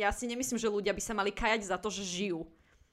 [0.03, 2.43] Ja si nemyslím, že ľudia by sa mali kajať za to, že žijú.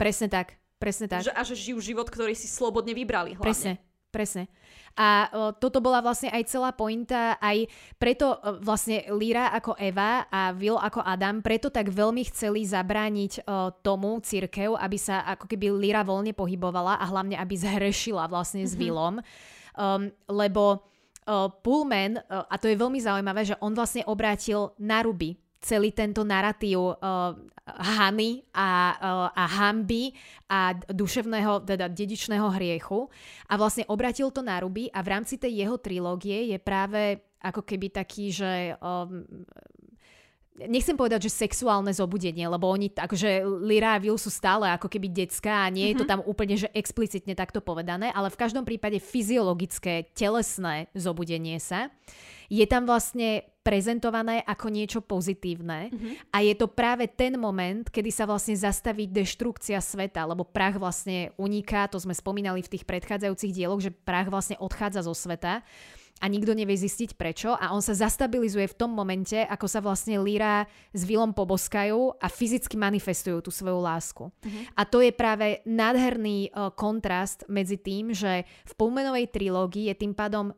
[0.02, 1.22] Presne tak, presne tak.
[1.22, 3.46] Že, a že žijú život, ktorý si slobodne vybrali hlavne.
[3.46, 3.74] Presne,
[4.10, 4.50] presne.
[4.98, 10.28] A o, toto bola vlastne aj celá pointa, aj preto o, vlastne Líra ako Eva
[10.28, 15.48] a Will ako Adam, preto tak veľmi chceli zabrániť o, tomu církev, aby sa ako
[15.48, 18.74] keby Líra voľne pohybovala a hlavne aby zhrešila vlastne mm-hmm.
[18.74, 18.82] s mhm.
[18.82, 19.16] Willom.
[19.72, 20.84] Um, lebo
[21.62, 26.98] Pullman, a to je veľmi zaujímavé, že on vlastne obrátil na ruby celý tento narratív
[26.98, 27.38] uh,
[27.70, 30.12] Hany a, uh, a hamby
[30.50, 33.08] a duševného, teda dedičného hriechu
[33.46, 37.62] a vlastne obratil to na ruby a v rámci tej jeho trilógie je práve ako
[37.62, 39.26] keby taký, že um,
[40.58, 45.10] nechcem povedať, že sexuálne zobudenie, lebo oni, akože Lyra a Will sú stále ako keby
[45.10, 46.12] detská a nie je to mhm.
[46.12, 51.94] tam úplne, že explicitne takto povedané, ale v každom prípade fyziologické, telesné zobudenie sa
[52.52, 56.34] je tam vlastne prezentované ako niečo pozitívne mm-hmm.
[56.34, 61.30] a je to práve ten moment, kedy sa vlastne zastaví deštrukcia sveta, lebo prach vlastne
[61.38, 65.62] uniká, to sme spomínali v tých predchádzajúcich dieloch, že prach vlastne odchádza zo sveta
[66.22, 70.22] a nikto nevie zistiť prečo a on sa zastabilizuje v tom momente, ako sa vlastne
[70.22, 74.30] Lyra s Willom poboskajú a fyzicky manifestujú tú svoju lásku.
[74.30, 74.62] Uh-huh.
[74.78, 80.14] A to je práve nádherný uh, kontrast medzi tým, že v Pullmanovej trilógii je tým
[80.14, 80.54] pádom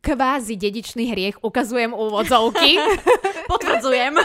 [0.00, 2.76] kvázi dedičný hriech, ukazujem úvodzovky.
[3.52, 4.16] Potvrdzujem.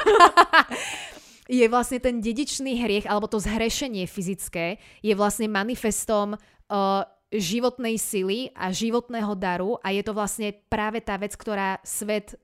[1.60, 7.04] je vlastne ten dedičný hriech, alebo to zhrešenie fyzické, je vlastne manifestom uh,
[7.34, 12.38] životnej sily a životného daru a je to vlastne práve tá vec, ktorá svet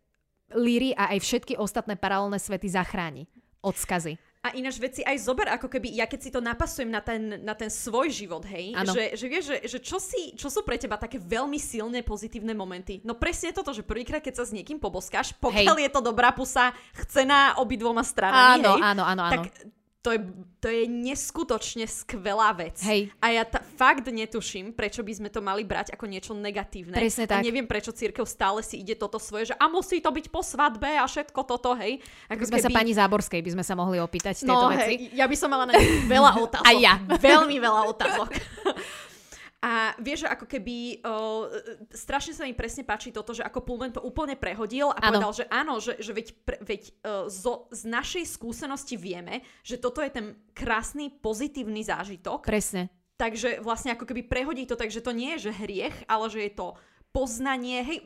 [0.53, 3.25] Líry a aj všetky ostatné paralelné svety zachráni
[3.65, 4.21] od skazy.
[4.45, 7.57] A ináč veci aj zober, ako keby, ja keď si to napasujem na ten, na
[7.57, 11.01] ten svoj život, hej, že, že vieš, že, že čo, si, čo sú pre teba
[11.01, 13.01] také veľmi silné pozitívne momenty?
[13.01, 15.89] No presne toto, že prvýkrát, keď sa s niekým poboskáš, pokiaľ hej.
[15.89, 19.33] je to dobrá pusa, chce na obidvoma stranami, áno, hej, áno, áno, áno.
[19.33, 19.43] tak
[20.05, 20.21] to je,
[20.61, 22.77] to je neskutočne skvelá vec.
[22.85, 23.09] Hej.
[23.17, 26.93] A ja ta, fakt netuším, prečo by sme to mali brať ako niečo negatívne.
[26.93, 27.41] Presne tak.
[27.41, 30.45] A neviem, prečo církev stále si ide toto svoje, že a musí to byť po
[30.45, 31.97] svadbe a všetko toto, hej.
[32.29, 32.65] Ako by sme keby...
[32.69, 35.09] sa pani Záborskej by sme sa mohli opýtať tieto no, veci.
[35.09, 35.73] Hej, ja by som mala na
[36.05, 36.69] veľa otázok.
[36.69, 37.01] A ja.
[37.17, 38.29] Veľmi veľa otázok.
[39.65, 41.49] A vieš, že ako keby uh,
[41.89, 45.17] strašne sa mi presne páči toto, že ako Pullman to úplne prehodil a ano.
[45.17, 49.81] povedal, že áno, že, že veď, pre, veď uh, zo, z našej skúsenosti vieme, že
[49.81, 52.45] toto je ten krásny pozitívny zážitok.
[52.45, 52.93] Presne.
[53.17, 56.45] Takže vlastne ako keby prehodí to tak, že to nie je že hriech, ale že
[56.45, 56.77] je to
[57.15, 57.97] poznanie, hej,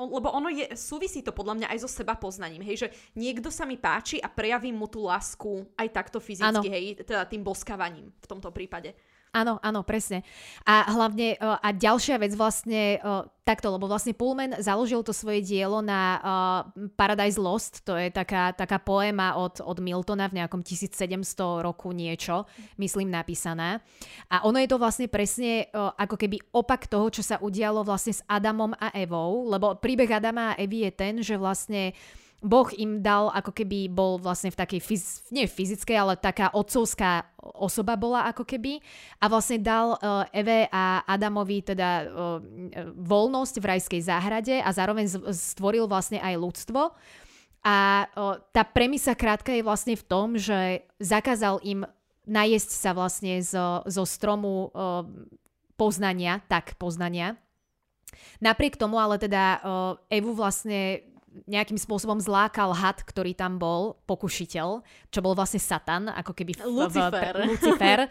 [0.00, 3.68] lebo ono je, súvisí to podľa mňa aj so seba poznaním, hej, že niekto sa
[3.68, 6.72] mi páči a prejavím mu tú lásku aj takto fyzicky, ano.
[6.72, 8.96] hej, teda tým boskávaním v tomto prípade.
[9.34, 10.24] Áno, áno, presne.
[10.64, 12.98] A hlavne, e, a ďalšia vec vlastne, e,
[13.46, 18.50] takto, lebo vlastne Pullman založil to svoje dielo na uh, Paradise Lost, to je taká,
[18.50, 22.42] taká poéma od, od Miltona v nejakom 1700 roku niečo,
[22.74, 23.78] myslím, napísaná.
[24.34, 28.24] A ono je to vlastne presne ako keby opak toho, čo sa udialo vlastne s
[28.26, 31.94] Adamom a Evou, lebo príbeh Adama a Evy je ten, že vlastne
[32.46, 37.26] Boh im dal, ako keby bol vlastne v takej, fyz, nie fyzickej, ale taká otcovská
[37.58, 38.78] osoba bola ako keby
[39.18, 42.38] a vlastne dal uh, Eve a Adamovi teda uh,
[42.94, 46.94] voľnosť v rajskej záhrade a zároveň stvoril vlastne aj ľudstvo.
[47.66, 51.82] A uh, tá premisa krátka je vlastne v tom, že zakázal im
[52.30, 55.02] najesť sa vlastne zo, zo stromu uh,
[55.74, 57.34] poznania, tak poznania.
[58.38, 61.02] Napriek tomu ale teda uh, Evu vlastne
[61.44, 64.80] nejakým spôsobom zlákal had, ktorý tam bol, pokušiteľ,
[65.12, 67.34] čo bol vlastne Satan, ako keby v, Lucifer.
[67.36, 67.98] V, Lucifer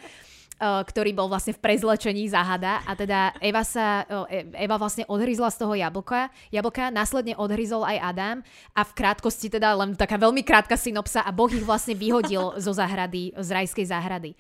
[0.60, 4.08] ktorý bol vlastne v prezlečení záhada a teda Eva sa,
[4.56, 8.38] Eva vlastne odhryzla z toho jablka, jablka, následne odhryzol aj Adam
[8.72, 12.72] a v krátkosti teda len taká veľmi krátka synopsa a Boh ich vlastne vyhodil zo
[12.72, 14.32] záhrady, z rajskej záhrady.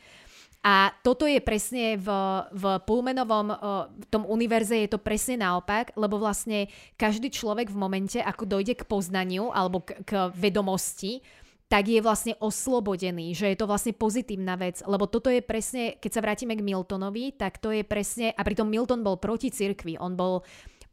[0.66, 2.10] A toto je presne v,
[2.50, 3.54] v Pullmanovom
[3.86, 8.74] v tom univerze je to presne naopak, lebo vlastne každý človek v momente, ako dojde
[8.74, 11.22] k poznaniu alebo k, k vedomosti,
[11.70, 16.12] tak je vlastne oslobodený, že je to vlastne pozitívna vec, lebo toto je presne, keď
[16.14, 20.14] sa vrátime k Miltonovi, tak to je presne, a pritom Milton bol proti cirkvi, on
[20.14, 20.46] bol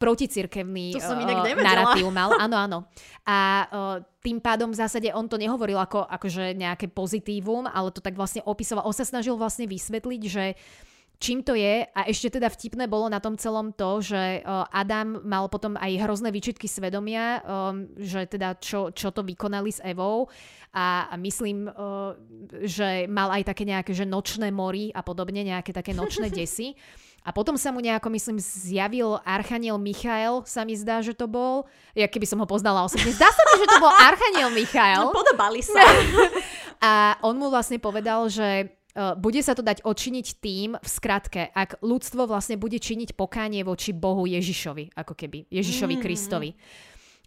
[0.03, 2.35] proticirkevný to som inak uh, narratív mal.
[2.43, 2.79] Áno, áno.
[3.23, 3.39] A
[3.71, 8.19] uh, tým pádom v zásade on to nehovoril ako akože nejaké pozitívum, ale to tak
[8.19, 8.83] vlastne opisoval.
[8.83, 10.59] On sa snažil vlastne vysvetliť, že
[11.23, 15.23] čím to je a ešte teda vtipné bolo na tom celom to, že uh, Adam
[15.23, 20.27] mal potom aj hrozné výčitky svedomia, um, že teda čo, čo to vykonali s Evou
[20.75, 22.11] a, a myslím, uh,
[22.67, 26.75] že mal aj také nejaké že nočné mori a podobne, nejaké také nočné desy.
[27.23, 31.63] A potom sa mu nejako, myslím, zjavil Archaniel Michael, sa mi zdá, že to bol.
[31.95, 33.15] Ja keby som ho poznala osobne.
[33.15, 35.07] Zdá sa mi, že to bol Archaniel Michael.
[35.07, 35.79] No, podobali sa.
[36.83, 41.47] a on mu vlastne povedal, že uh, bude sa to dať odčiniť tým, v skratke,
[41.55, 46.03] ak ľudstvo vlastne bude činiť pokánie voči Bohu Ježišovi, ako keby, Ježišovi mm-hmm.
[46.03, 46.49] Kristovi.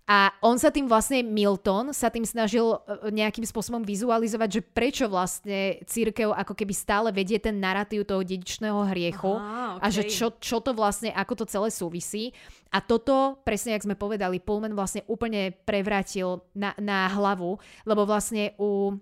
[0.06, 2.78] A on sa tým vlastne, Milton, sa tým snažil e,
[3.10, 8.86] nejakým spôsobom vizualizovať, že prečo vlastne církev ako keby stále vedie ten narratív toho dedičného
[8.94, 9.82] hriechu Aha, okay.
[9.82, 12.30] a že čo, čo to vlastne, ako to celé súvisí.
[12.70, 18.54] A toto, presne jak sme povedali, Pullman vlastne úplne prevrátil na, na hlavu, lebo vlastne
[18.62, 18.94] u...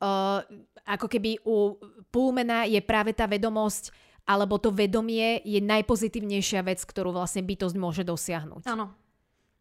[0.00, 0.40] Uh,
[0.84, 1.76] ako keby u
[2.08, 3.92] Pullmana je práve tá vedomosť
[4.24, 8.62] alebo to vedomie je najpozitívnejšia vec, ktorú vlastne bytosť môže dosiahnuť.
[8.64, 8.94] Áno,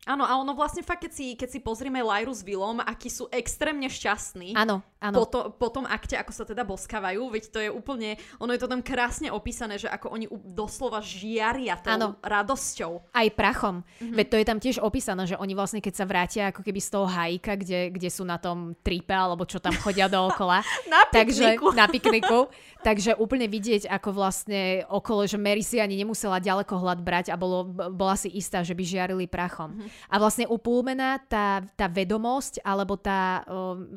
[0.08, 3.28] Áno, a ono vlastne fakt, keď si, keď si pozrieme Lyru s Willom, akí sú
[3.36, 4.56] extrémne šťastní.
[4.56, 4.80] Áno.
[5.00, 8.60] Po, to, po tom akte, ako sa teda boskávajú, veď to je úplne, ono je
[8.60, 12.08] to tam krásne opísané, že ako oni doslova žiaria tou ano.
[12.20, 13.16] radosťou.
[13.16, 13.80] Aj prachom.
[13.80, 14.16] Mm-hmm.
[14.20, 16.90] Veď to je tam tiež opísané, že oni vlastne keď sa vrátia ako keby z
[16.92, 20.60] toho hajka, kde, kde sú na tom tripe, alebo čo tam chodia dookola.
[20.92, 21.72] na pikniku.
[21.72, 22.40] Takže, na pikniku.
[22.84, 27.40] takže úplne vidieť, ako vlastne okolo, že Mary si ani nemusela ďaleko hľad brať a
[27.40, 29.80] bolo, bola si istá, že by žiarili prachom.
[29.80, 30.12] Mm-hmm.
[30.12, 33.48] A vlastne u Pulmena tá, tá vedomosť, alebo tá...
[33.48, 33.96] Um,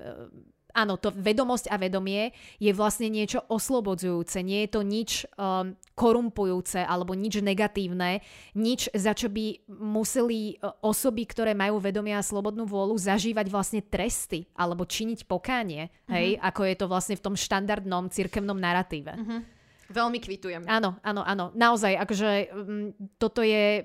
[0.73, 4.41] áno, to vedomosť a vedomie je vlastne niečo oslobodzujúce.
[4.45, 8.25] Nie je to nič um, korumpujúce alebo nič negatívne,
[8.57, 13.81] nič, za čo by museli uh, osoby, ktoré majú vedomie a slobodnú vôľu, zažívať vlastne
[13.85, 16.13] tresty alebo činiť pokánie, mm-hmm.
[16.13, 19.13] hej, ako je to vlastne v tom štandardnom cirkevnom narratíve.
[19.15, 19.41] Mm-hmm.
[19.93, 20.65] Veľmi kvitujem.
[20.65, 21.53] Áno, áno, áno.
[21.53, 23.85] Naozaj, akože um, toto je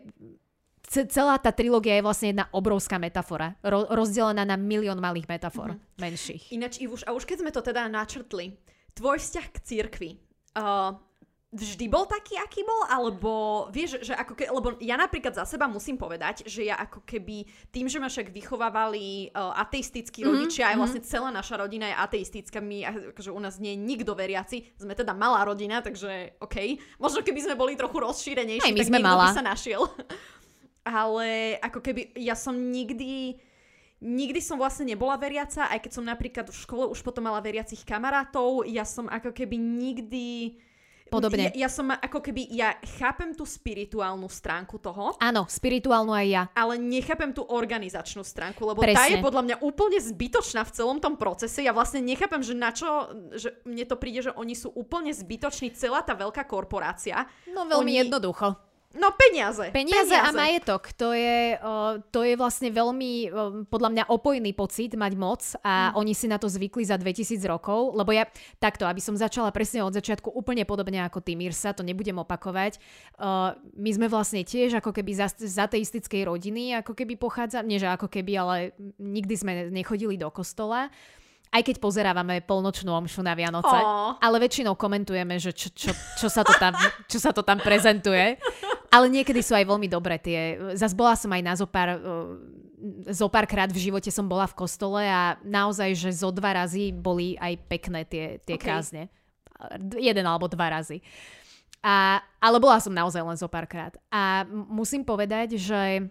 [0.88, 6.00] celá tá trilógia je vlastne jedna obrovská metafora, ro- rozdelená na milión malých metafor, mm-hmm.
[6.00, 6.44] menších.
[6.56, 8.56] Ináč, Ivuš, a už keď sme to teda načrtli,
[8.96, 10.12] tvoj vzťah k cirkvi,
[10.56, 10.96] uh,
[11.48, 12.88] vždy bol taký, aký bol?
[12.92, 13.32] Alebo
[13.72, 17.48] vieš, že ako ke, lebo ja napríklad za seba musím povedať, že ja ako keby
[17.72, 20.32] tým, že ma však vychovávali uh, ateistickí mm-hmm.
[20.36, 20.82] rodičia, aj mhm.
[20.84, 22.78] vlastne celá naša rodina je ateistická, my
[23.12, 26.80] akože u nás nie je nikto veriaci, sme teda malá rodina, takže OK.
[27.00, 29.32] Možno keby sme boli trochu rozšírenejší, my tak sme malá.
[29.32, 29.84] by sa našiel
[30.88, 33.36] ale ako keby ja som nikdy
[33.98, 37.82] nikdy som vlastne nebola veriaca, aj keď som napríklad v škole už potom mala veriacich
[37.82, 40.58] kamarátov, ja som ako keby nikdy
[41.08, 41.56] Podobne.
[41.56, 45.16] Ja, ja som ako keby, ja chápem tú spirituálnu stránku toho.
[45.24, 46.44] Áno, spirituálnu aj ja.
[46.54, 49.00] Ale nechápem tú organizačnú stránku, lebo Presne.
[49.00, 51.64] tá je podľa mňa úplne zbytočná v celom tom procese.
[51.64, 52.88] Ja vlastne nechápem, že na čo,
[53.34, 57.24] že mne to príde, že oni sú úplne zbytoční, celá tá veľká korporácia.
[57.48, 58.67] No veľmi oni, jednoducho.
[58.98, 59.70] No peniaze.
[59.70, 60.18] Peniaze, peniaze.
[60.18, 60.90] a majetok.
[60.98, 65.94] To je, uh, to je vlastne veľmi, uh, podľa mňa, opojný pocit mať moc a
[65.94, 66.02] mm.
[66.02, 68.26] oni si na to zvykli za 2000 rokov, lebo ja
[68.58, 72.82] takto, aby som začala presne od začiatku úplne podobne ako ty, Mirsa, to nebudem opakovať.
[73.22, 77.78] Uh, my sme vlastne tiež ako keby z, z ateistickej rodiny, ako keby pochádza, nie
[77.78, 78.56] že ako keby, ale
[78.98, 80.90] nikdy sme nechodili do kostola
[81.48, 84.20] aj keď pozerávame polnočnú omšu na Vianoce, oh.
[84.20, 86.76] ale väčšinou komentujeme, že čo, čo, čo, sa to tam,
[87.08, 88.36] čo sa to tam prezentuje.
[88.88, 90.56] Ale niekedy sú aj veľmi dobré tie.
[90.80, 92.00] Zas bola som aj na zopár,
[93.12, 97.36] zopár krát v živote som bola v kostole a naozaj, že zo dva razy boli
[97.36, 98.68] aj pekné tie, tie okay.
[98.68, 99.04] kázne.
[99.98, 101.04] Jeden alebo dva razy.
[101.84, 103.94] A, ale bola som naozaj len zo párkrát.
[104.10, 106.10] A musím povedať, že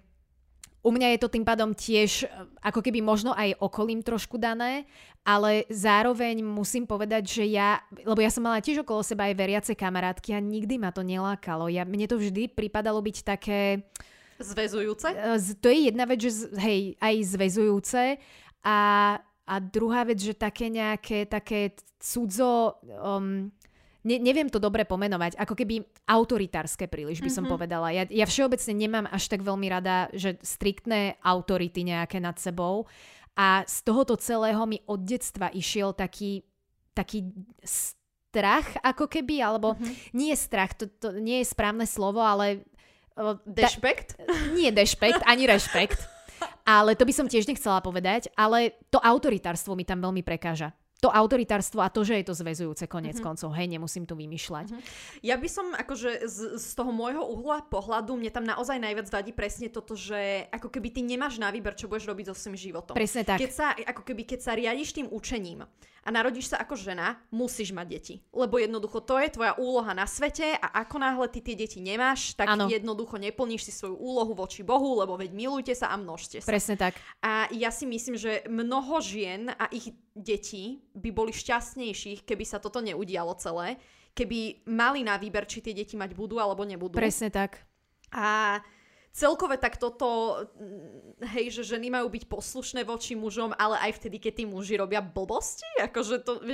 [0.87, 2.27] u mňa je to tým pádom tiež e,
[2.63, 4.87] ako keby možno aj okolím trošku dané,
[5.27, 9.73] ale zároveň musím povedať, že ja, lebo ja som mala tiež okolo seba aj veriace
[9.75, 11.67] kamarátky a nikdy ma to nelákalo.
[11.67, 13.83] Ja, mne to vždy pripadalo byť také...
[14.39, 15.11] Zväzujúce?
[15.11, 18.03] E, to je jedna vec, že hej, aj zväzujúce
[18.63, 18.79] a,
[19.43, 22.79] a druhá vec, že také nejaké také cudzo...
[22.87, 23.51] Um,
[24.07, 27.55] ne, neviem to dobre pomenovať, ako keby autoritárske príliš by som mm-hmm.
[27.59, 27.91] povedala.
[27.91, 32.87] Ja, ja všeobecne nemám až tak veľmi rada, že striktné autority nejaké nad sebou
[33.35, 36.47] a z tohoto celého mi od detstva išiel taký,
[36.95, 37.27] taký
[37.67, 40.15] strach ako keby, alebo mm-hmm.
[40.15, 42.63] nie strach, to, to nie je správne slovo, ale...
[43.49, 44.21] Dešpekt?
[44.23, 44.29] Da,
[44.59, 45.99] nie dešpekt, ani rešpekt.
[46.69, 51.13] Ale to by som tiež nechcela povedať, ale to autoritárstvo mi tam veľmi prekáža to
[51.13, 53.27] autoritárstvo a to, že je to zväzujúce konec mm-hmm.
[53.27, 53.53] koncov.
[53.53, 54.67] Hej, nemusím tu vymýšľať.
[54.73, 55.21] Mm-hmm.
[55.21, 59.37] Ja by som akože z, z toho môjho uhla pohľadu, mne tam naozaj najviac vadí
[59.37, 62.97] presne toto, že ako keby ty nemáš na výber, čo budeš robiť so svojím životom.
[62.97, 63.45] Presne tak.
[63.45, 65.69] Keď sa, ako keby, keď sa riadiš tým učením
[66.07, 68.15] a narodíš sa ako žena, musíš mať deti.
[68.31, 72.39] Lebo jednoducho to je tvoja úloha na svete a ako náhle ty tie deti nemáš,
[72.39, 72.71] tak ano.
[72.71, 76.47] jednoducho neplníš si svoju úlohu voči Bohu, lebo veď milujte sa a množte sa.
[76.47, 76.95] Presne tak.
[77.21, 82.57] A ja si myslím, že mnoho žien a ich detí by boli šťastnejších, keby sa
[82.57, 83.77] toto neudialo celé,
[84.17, 86.97] keby mali na výber, či tie deti mať budú alebo nebudú.
[86.97, 87.61] Presne tak.
[88.17, 88.59] A
[89.17, 94.21] celkové tak toto, mm, hej, že ženy majú byť poslušné voči mužom, ale aj vtedy,
[94.21, 96.45] keď tí muži robia blbosti, akože to,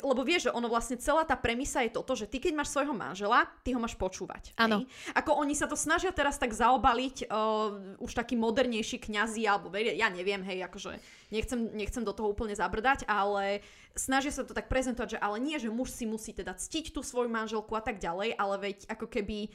[0.00, 2.96] lebo vieš, že ono vlastne celá tá premisa je toto, že ty keď máš svojho
[2.96, 4.56] manžela, ty ho máš počúvať.
[4.56, 4.88] Áno.
[5.12, 10.08] Ako oni sa to snažia teraz tak zaobaliť, uh, už takí modernejší kňazi, alebo ja
[10.08, 10.96] neviem, hej, akože
[11.28, 13.60] nechcem, nechcem do toho úplne zabrdať, ale
[13.92, 17.04] snažia sa to tak prezentovať, že ale nie, že muž si musí teda ctiť tú
[17.04, 19.52] svoju manželku a tak ďalej, ale veď ako keby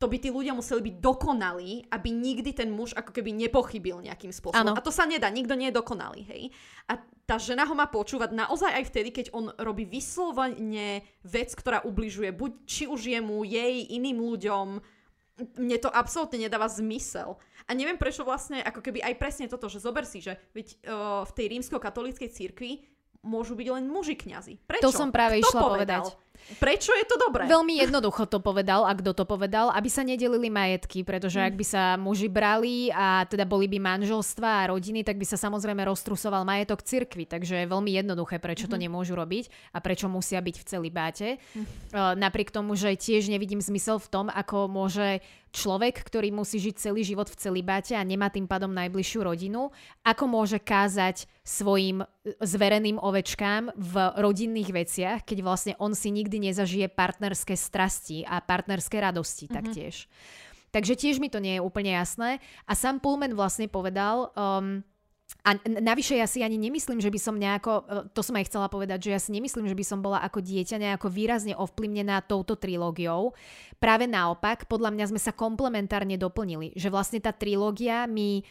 [0.00, 4.32] to by tí ľudia museli byť dokonalí, aby nikdy ten muž ako keby nepochybil nejakým
[4.32, 4.56] spôsobom.
[4.56, 4.72] Ano.
[4.72, 6.42] A to sa nedá, nikto nie je dokonalý, hej.
[6.88, 6.96] A
[7.28, 12.32] tá žena ho má počúvať naozaj aj vtedy, keď on robí vyslovene vec, ktorá ubližuje
[12.32, 14.80] buď či už jemu, jej, iným ľuďom.
[15.60, 17.36] Mne to absolútne nedáva zmysel.
[17.68, 21.28] A neviem prečo vlastne, ako keby aj presne toto, že zober si, že veď, uh,
[21.28, 22.88] v tej rímsko-katolíckej cirkvi
[23.20, 24.64] môžu byť len muži kňazi.
[24.64, 24.88] Prečo?
[24.88, 26.04] To som práve Kto išla povedal?
[26.08, 26.29] povedať.
[26.58, 27.46] Prečo je to dobré?
[27.46, 31.64] Veľmi jednoducho to povedal, a kto to povedal, aby sa nedelili majetky, pretože ak by
[31.64, 36.42] sa muži brali a teda boli by manželstva a rodiny, tak by sa samozrejme roztrusoval
[36.42, 40.64] majetok cirkvi, takže je veľmi jednoduché, prečo to nemôžu robiť a prečo musia byť v
[40.66, 41.28] celibáte.
[41.54, 46.74] Uh, napriek tomu, že tiež nevidím zmysel v tom, ako môže človek, ktorý musí žiť
[46.78, 49.74] celý život v celibáte a nemá tým pádom najbližšiu rodinu,
[50.06, 52.06] ako môže kázať svojim
[52.38, 59.02] zvereným ovečkám v rodinných veciach, keď vlastne on si nikdy nezažije partnerské strasti a partnerské
[59.02, 59.58] radosti mm-hmm.
[59.58, 60.06] taktiež.
[60.70, 62.38] Takže tiež mi to nie je úplne jasné.
[62.68, 64.86] A sám Pullman vlastne povedal, um,
[65.46, 68.66] a navyše ja si ani nemyslím, že by som nejako, e, to som aj chcela
[68.66, 72.58] povedať, že ja si nemyslím, že by som bola ako dieťa nejako výrazne ovplyvnená touto
[72.58, 73.32] trilógiou.
[73.78, 78.42] Práve naopak, podľa mňa sme sa komplementárne doplnili, že vlastne tá trilógia mi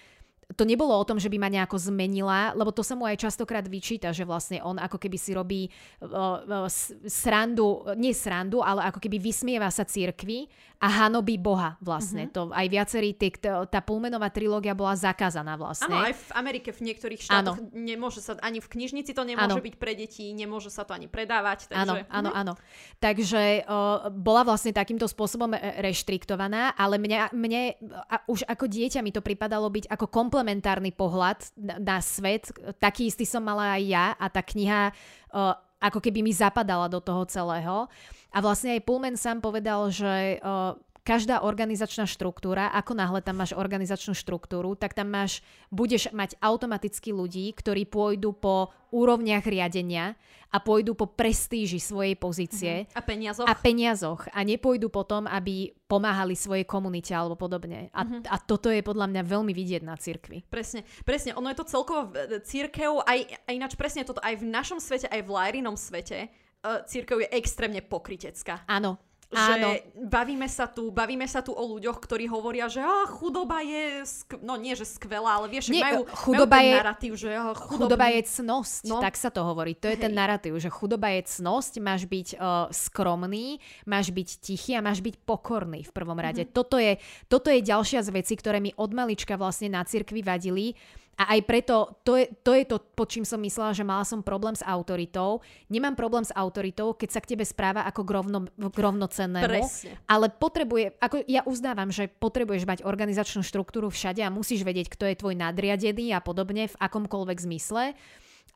[0.58, 3.62] to nebolo o tom, že by ma nejako zmenila, lebo to sa mu aj častokrát
[3.70, 5.70] vyčíta, že vlastne on ako keby si robí
[6.02, 6.70] uh, uh,
[7.06, 12.32] srandu, nie srandu, ale ako keby vysmieva sa církvi a hanobí Boha vlastne.
[12.32, 12.38] Mm-hmm.
[12.40, 15.92] To aj viacerí, tí, tá Pulmenová trilógia bola zakázaná vlastne.
[15.92, 17.70] Áno, aj v Amerike v niektorých štátoch ano.
[17.76, 19.66] nemôže sa, ani v knižnici to nemôže ano.
[19.66, 21.70] byť pre deti, nemôže sa to ani predávať.
[21.76, 22.54] Áno, áno, áno.
[22.98, 25.52] Takže uh, bola vlastne takýmto spôsobom
[25.84, 27.76] reštriktovaná, ale mňa, mne
[28.08, 32.48] a už ako dieťa mi to pripadalo byť ako komplet komplementárny pohľad na, na svet.
[32.80, 34.96] Taký istý som mala aj ja a tá kniha
[35.36, 35.52] uh,
[35.84, 37.92] ako keby mi zapadala do toho celého.
[38.32, 40.80] A vlastne aj Pullman sám povedal, že uh,
[41.10, 45.42] každá organizačná štruktúra, ako náhle tam máš organizačnú štruktúru, tak tam máš,
[45.74, 50.14] budeš mať automaticky ľudí, ktorí pôjdu po úrovniach riadenia
[50.54, 52.86] a pôjdu po prestíži svojej pozície.
[52.86, 52.98] Uh-huh.
[52.98, 53.48] A peniazoch.
[53.50, 54.22] A peniazoch.
[54.30, 57.90] A nepôjdu potom, aby pomáhali svojej komunite alebo podobne.
[57.90, 58.30] A, uh-huh.
[58.30, 60.46] a toto je podľa mňa veľmi vidieť na cirkvi.
[60.46, 61.34] Presne, presne.
[61.34, 62.14] Ono je to celkovo
[62.46, 66.30] církev, aj, aj ináč presne toto aj v našom svete, aj v Lajrinom svete,
[66.66, 68.66] uh, církev je extrémne pokritecká.
[68.70, 69.78] Áno, Áno.
[69.78, 74.02] Že bavíme sa tu, bavíme sa tu o ľuďoch, ktorí hovoria, že ah, chudoba je,
[74.02, 77.30] sk- no nie, že skvelá, ale vieš, nie, majú, chudoba majú ten je, narratív, že
[77.38, 78.98] ah, chudoba je cnosť, no.
[78.98, 79.78] tak sa to hovorí.
[79.78, 80.04] To je Hej.
[80.10, 85.06] ten narratív, že chudoba je cnosť, máš byť uh, skromný, máš byť tichý a máš
[85.06, 86.50] byť pokorný v prvom rade.
[86.50, 86.58] Mm-hmm.
[86.58, 86.98] Toto, je,
[87.30, 90.74] toto je ďalšia z vecí, ktoré mi od malička vlastne na cirkvi vadili
[91.20, 94.24] a aj preto, to je, to je to, pod čím som myslela, že mala som
[94.24, 95.44] problém s autoritou.
[95.68, 99.44] Nemám problém s autoritou, keď sa k tebe správa ako k, rovno, k rovnocennému.
[99.44, 100.00] Presne.
[100.08, 105.12] Ale potrebuje, ako ja uznávam, že potrebuješ mať organizačnú štruktúru všade a musíš vedieť, kto
[105.12, 108.00] je tvoj nadriadený a podobne v akomkoľvek zmysle.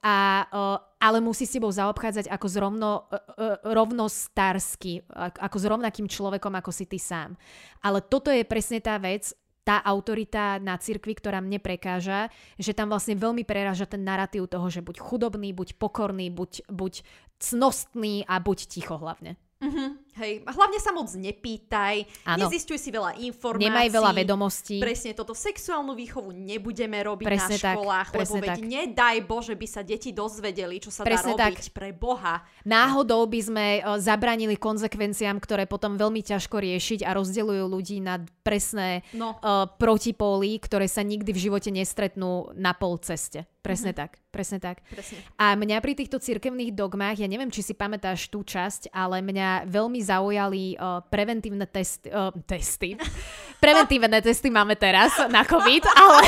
[0.03, 0.47] A,
[0.99, 6.76] ale musí s tebou zaobchádzať ako z rovno, uh, rovnostársky, ako s rovnakým človekom, ako
[6.76, 7.39] si ty sám.
[7.80, 9.32] Ale toto je presne tá vec,
[9.64, 12.28] tá autorita na cirkvi, ktorá mne prekáža,
[12.59, 16.93] že tam vlastne veľmi preráža ten narratív toho, že buď chudobný, buď pokorný, buď, buď
[17.39, 19.39] cnostný a buď ticho hlavne.
[19.64, 20.12] Mm-hmm.
[20.14, 22.45] Hej, hlavne sa moc nepýtaj, ano.
[22.45, 23.66] nezistuj si veľa informácií.
[23.66, 24.78] Nemaj veľa vedomostí.
[24.78, 28.61] Presne toto, sexuálnu výchovu nebudeme robiť presne na školách, tak, lebo veď tak.
[28.61, 31.74] nedaj Bože by sa deti dozvedeli, čo sa presne dá robiť tak.
[31.74, 32.45] pre Boha.
[32.61, 33.66] Náhodou by sme
[33.97, 39.34] zabranili konsekvenciám, ktoré potom veľmi ťažko riešiť a rozdeľujú ľudí na presné no.
[39.41, 43.49] uh, protipóly, ktoré sa nikdy v živote nestretnú na pol ceste.
[43.64, 44.03] Presne mm-hmm.
[44.03, 44.84] tak, presne tak.
[44.91, 45.24] Presne.
[45.39, 49.72] A mňa pri týchto cirkevných dogmách, ja neviem, či si pamätáš tú časť, ale mňa
[49.72, 52.11] veľmi zaujali uh, preventívne testy.
[52.11, 52.99] Uh, testy.
[53.63, 56.21] Preventívne testy máme teraz na COVID, ale...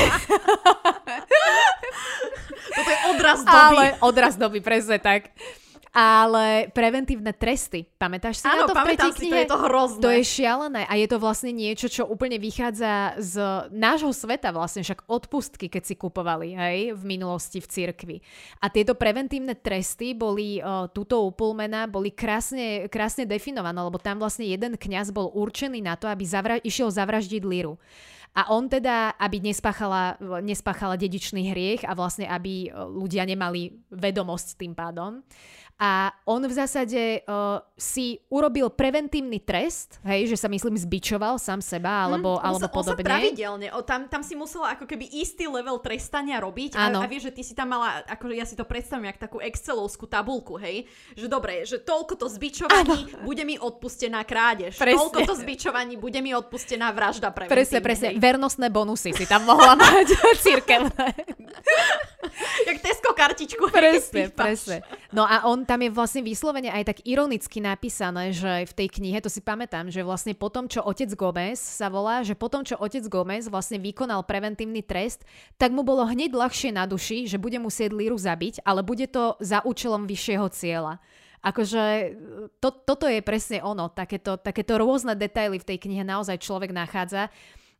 [2.75, 3.75] Toto je odraz doby.
[3.75, 5.35] Ale odraz doby, presne tak
[5.95, 7.87] ale preventívne tresty.
[7.95, 9.31] Pamätáš si Áno, na to v tretej si, knihe?
[9.31, 10.03] to je to hrozné.
[10.03, 13.33] To je šialené a je to vlastne niečo, čo úplne vychádza z
[13.71, 18.17] nášho sveta vlastne, však odpustky, keď si kupovali, hej, v minulosti v cirkvi.
[18.59, 24.43] A tieto preventívne tresty boli uh, tuto upulmená, boli krásne, krásne definované, lebo tam vlastne
[24.43, 27.79] jeden kňaz bol určený na to, aby zavra- išiel zavraždiť Liru.
[28.35, 34.75] A on teda, aby nespáchala, nespáchala dedičný hriech a vlastne aby ľudia nemali vedomosť tým
[34.75, 35.23] pádom,
[35.75, 41.59] a on v zásade uh, si urobil preventívny trest, hej, že sa myslím zbičoval sám
[41.59, 43.03] seba alebo, hmm, alebo sa, podobne.
[43.03, 46.95] On sa pravidelne, o, tam, tam si musela ako keby istý level trestania robiť a,
[46.95, 50.07] a vieš, že ty si tam mala, ako ja si to predstavím, jak takú excelovskú
[50.07, 53.27] tabulku, hej, že dobre, že toľko to zbičovaní ano.
[53.27, 54.95] bude mi odpustená krádež, presne.
[54.95, 57.51] toľko to zbičovaní bude mi odpustená vražda preventívne.
[57.51, 58.23] Presne, presne, hej.
[58.23, 60.07] vernostné bonusy si tam mohla mať
[60.47, 61.07] církevné.
[62.65, 63.69] Jak Tesco kartičku.
[63.69, 64.77] Presne, presne.
[65.11, 69.19] No a on tam je vlastne vyslovene aj tak ironicky napísané, že v tej knihe,
[69.19, 72.63] to si pamätám, že vlastne po tom, čo otec Gomez sa volá, že po tom,
[72.63, 75.25] čo otec Gomez vlastne vykonal preventívny trest,
[75.57, 79.35] tak mu bolo hneď ľahšie na duši, že bude musieť Líru zabiť, ale bude to
[79.43, 81.01] za účelom vyššieho cieľa.
[81.45, 82.17] Akože
[82.57, 87.29] to, toto je presne ono, takéto, takéto rôzne detaily v tej knihe naozaj človek nachádza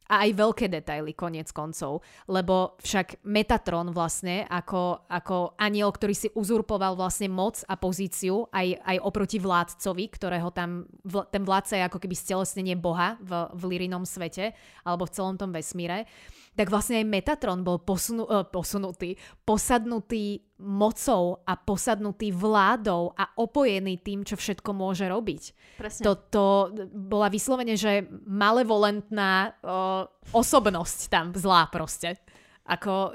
[0.06, 6.30] a aj veľké detaily konec koncov, lebo však Metatron vlastne ako, ako aniel, ktorý si
[6.34, 11.84] uzurpoval vlastne moc a pozíciu aj, aj oproti vládcovi, ktorého tam, vl, ten vládca je
[11.90, 14.54] ako keby stelesnenie Boha v, v Lirinom svete
[14.86, 16.06] alebo v celom tom vesmíre,
[16.56, 24.00] tak vlastne aj Metatron bol posunu, uh, posunutý, posadnutý mocou a posadnutý vládou a opojený
[24.00, 25.44] tým, čo všetko môže robiť.
[25.76, 26.04] Presne.
[26.08, 26.44] To, to
[26.96, 32.16] bola vyslovene, že malevolentná uh, osobnosť tam zlá proste.
[32.66, 33.14] Ako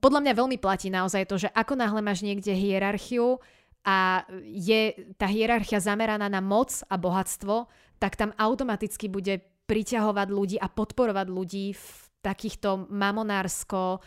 [0.00, 3.40] podľa mňa veľmi platí naozaj to, že ako náhle máš niekde hierarchiu
[3.86, 10.56] a je tá hierarchia zameraná na moc a bohatstvo, tak tam automaticky bude priťahovať ľudí
[10.62, 11.86] a podporovať ľudí v
[12.22, 14.00] takýchto mamonársko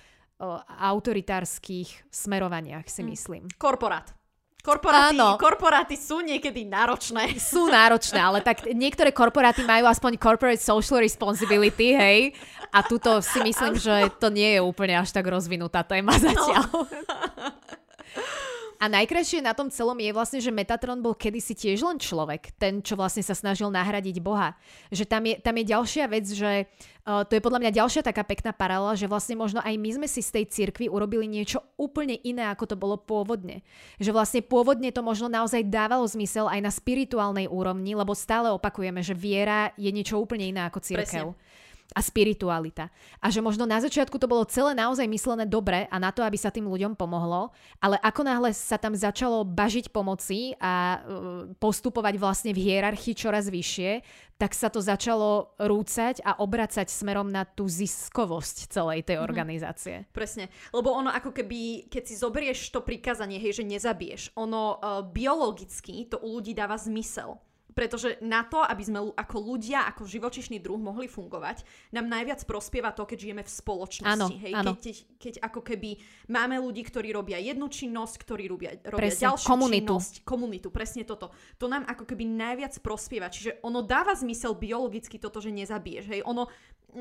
[0.79, 3.09] autoritárskych smerovaniach, si hm.
[3.11, 3.43] myslím.
[3.59, 4.15] Korporát.
[4.59, 5.39] Korporáty, Áno.
[5.39, 7.31] korporáty sú niekedy náročné.
[7.39, 12.35] Sú náročné, ale tak niektoré korporáty majú aspoň corporate social responsibility, hej?
[12.75, 16.23] A tuto si myslím, že to nie je úplne až tak rozvinutá téma no.
[16.27, 16.67] zatiaľ.
[16.75, 16.83] No.
[18.79, 22.79] A najkrajšie na tom celom je vlastne, že Metatron bol kedysi tiež len človek, ten,
[22.79, 24.55] čo vlastne sa snažil nahradiť Boha.
[24.87, 26.63] Že tam je, tam je ďalšia vec, že
[27.03, 30.07] uh, to je podľa mňa ďalšia taká pekná paralela, že vlastne možno aj my sme
[30.07, 33.67] si z tej cirkvi urobili niečo úplne iné, ako to bolo pôvodne.
[33.99, 39.03] Že vlastne pôvodne to možno naozaj dávalo zmysel aj na spirituálnej úrovni, lebo stále opakujeme,
[39.03, 41.35] že viera je niečo úplne iné ako cirkev.
[41.35, 41.48] Presne
[41.93, 42.93] a spiritualita.
[43.17, 46.37] A že možno na začiatku to bolo celé naozaj myslené dobre a na to, aby
[46.37, 47.49] sa tým ľuďom pomohlo,
[47.81, 53.49] ale ako náhle sa tam začalo bažiť pomoci a uh, postupovať vlastne v hierarchii čoraz
[53.49, 54.05] vyššie,
[54.39, 59.23] tak sa to začalo rúcať a obracať smerom na tú ziskovosť celej tej mhm.
[59.25, 59.95] organizácie.
[60.05, 60.15] Mm-hmm.
[60.15, 60.45] Presne.
[60.71, 66.07] Lebo ono ako keby, keď si zoberieš to prikázanie, hej, že nezabiješ, ono uh, biologicky
[66.07, 67.35] to u ľudí dáva zmysel.
[67.79, 71.63] Pretože na to, aby sme ako ľudia, ako živočišný druh mohli fungovať,
[71.95, 74.35] nám najviac prospieva to, keď žijeme v spoločnosti.
[74.35, 74.51] Áno, hej?
[74.51, 74.75] Áno.
[74.75, 75.95] Keď, keď ako keby
[76.27, 79.95] máme ľudí, ktorí robia jednu činnosť, ktorí robia, robia presne, ďalšiu komunitu.
[79.95, 81.31] činnosť, komunitu, presne toto.
[81.55, 83.31] To nám ako keby najviac prospieva.
[83.31, 86.19] Čiže ono dáva zmysel biologicky toto, že nezabiješ.
[86.19, 86.21] Hej?
[86.27, 86.51] Ono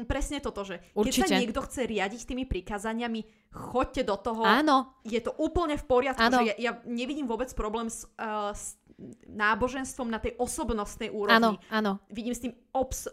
[0.07, 1.27] presne toto, že Určite.
[1.27, 4.45] keď sa niekto chce riadiť tými prikázaniami, choďte do toho.
[4.45, 4.95] Áno.
[5.03, 6.23] Je to úplne v poriadku.
[6.23, 6.45] Áno.
[6.45, 8.77] Že ja, ja nevidím vôbec problém s, uh, s
[9.31, 11.57] náboženstvom na tej osobnostnej úrovni.
[11.71, 11.93] Áno, áno.
[12.11, 13.11] Vidím s tým obs-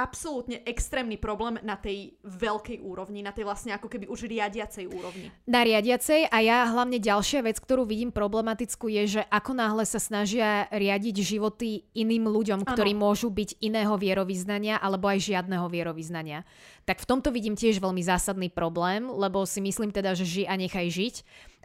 [0.00, 5.28] absolútne extrémny problém na tej veľkej úrovni, na tej vlastne ako keby už riadiacej úrovni.
[5.44, 10.00] Na riadiacej a ja hlavne ďalšia vec, ktorú vidím problematickú je, že ako náhle sa
[10.00, 13.12] snažia riadiť životy iným ľuďom, ktorí ano.
[13.12, 16.48] môžu byť iného vierovýznania alebo aj žiadneho vierovýznania.
[16.88, 20.56] Tak v tomto vidím tiež veľmi zásadný problém, lebo si myslím teda, že ži a
[20.56, 21.16] nechaj žiť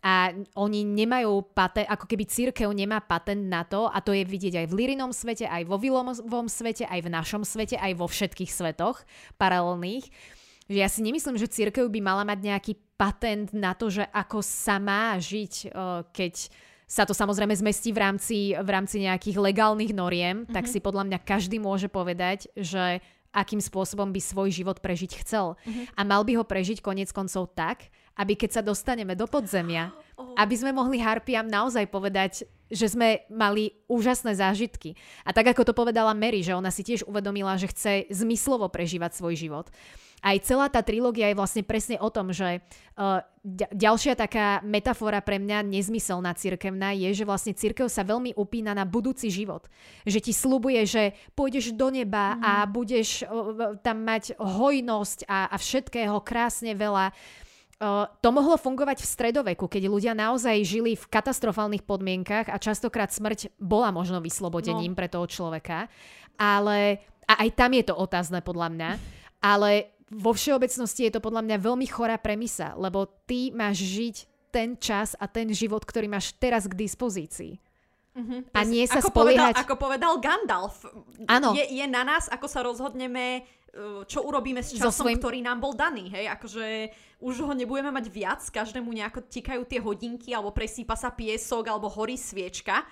[0.05, 0.29] a
[0.61, 4.65] oni nemajú patent, ako keby církev nemá patent na to a to je vidieť aj
[4.69, 9.01] v Lirinom svete, aj vo Vilovom svete, aj v našom svete, aj vo všetkých svetoch
[9.41, 10.05] paralelných.
[10.69, 14.45] Že ja si nemyslím, že církev by mala mať nejaký patent na to, že ako
[14.45, 15.73] sa má žiť,
[16.13, 16.33] keď
[16.85, 20.53] sa to samozrejme zmestí v rámci, v rámci nejakých legálnych noriem, mm-hmm.
[20.53, 20.71] tak mhm.
[20.71, 23.01] si podľa mňa každý môže povedať, že
[23.35, 25.59] akým spôsobom by svoj život prežiť chcel.
[25.65, 25.97] Mm-hmm.
[25.97, 30.35] A mal by ho prežiť konec koncov tak, aby keď sa dostaneme do podzemia, oh.
[30.39, 34.97] aby sme mohli harpiam naozaj povedať, že sme mali úžasné zážitky.
[35.21, 39.13] A tak ako to povedala Mary, že ona si tiež uvedomila, že chce zmyslovo prežívať
[39.13, 39.69] svoj život.
[40.25, 42.57] Aj celá tá trilógia je vlastne presne o tom, že
[42.97, 43.21] uh,
[43.69, 48.89] ďalšia taká metafora pre mňa nezmyselná cirkevná je, že vlastne cirkev sa veľmi upína na
[48.89, 49.69] budúci život.
[50.01, 52.41] Že ti slubuje, že pôjdeš do neba mm.
[52.41, 52.69] a mhm.
[52.73, 57.13] budeš uh, tam mať hojnosť a, a všetkého krásne veľa
[58.23, 63.51] to mohlo fungovať v stredoveku, keď ľudia naozaj žili v katastrofálnych podmienkach a častokrát smrť
[63.59, 64.97] bola možno vyslobodením no.
[64.97, 65.91] pre toho človeka.
[66.39, 68.91] Ale, a aj tam je to otázne podľa mňa,
[69.43, 74.15] ale vo všeobecnosti je to podľa mňa veľmi chorá premisa, lebo ty máš žiť
[74.55, 77.59] ten čas a ten život, ktorý máš teraz k dispozícii.
[78.15, 78.39] Uh-huh.
[78.55, 79.59] A nie sa ako spoliehať...
[79.59, 80.75] Povedal, ako povedal Gandalf.
[81.59, 83.43] Je, je na nás, ako sa rozhodneme
[84.07, 85.19] čo urobíme s časom, svojim...
[85.19, 86.65] ktorý nám bol daný, hej, akože
[87.19, 91.91] už ho nebudeme mať viac, každému nejako tikajú tie hodinky, alebo presýpa sa piesok, alebo
[91.91, 92.87] horí sviečka,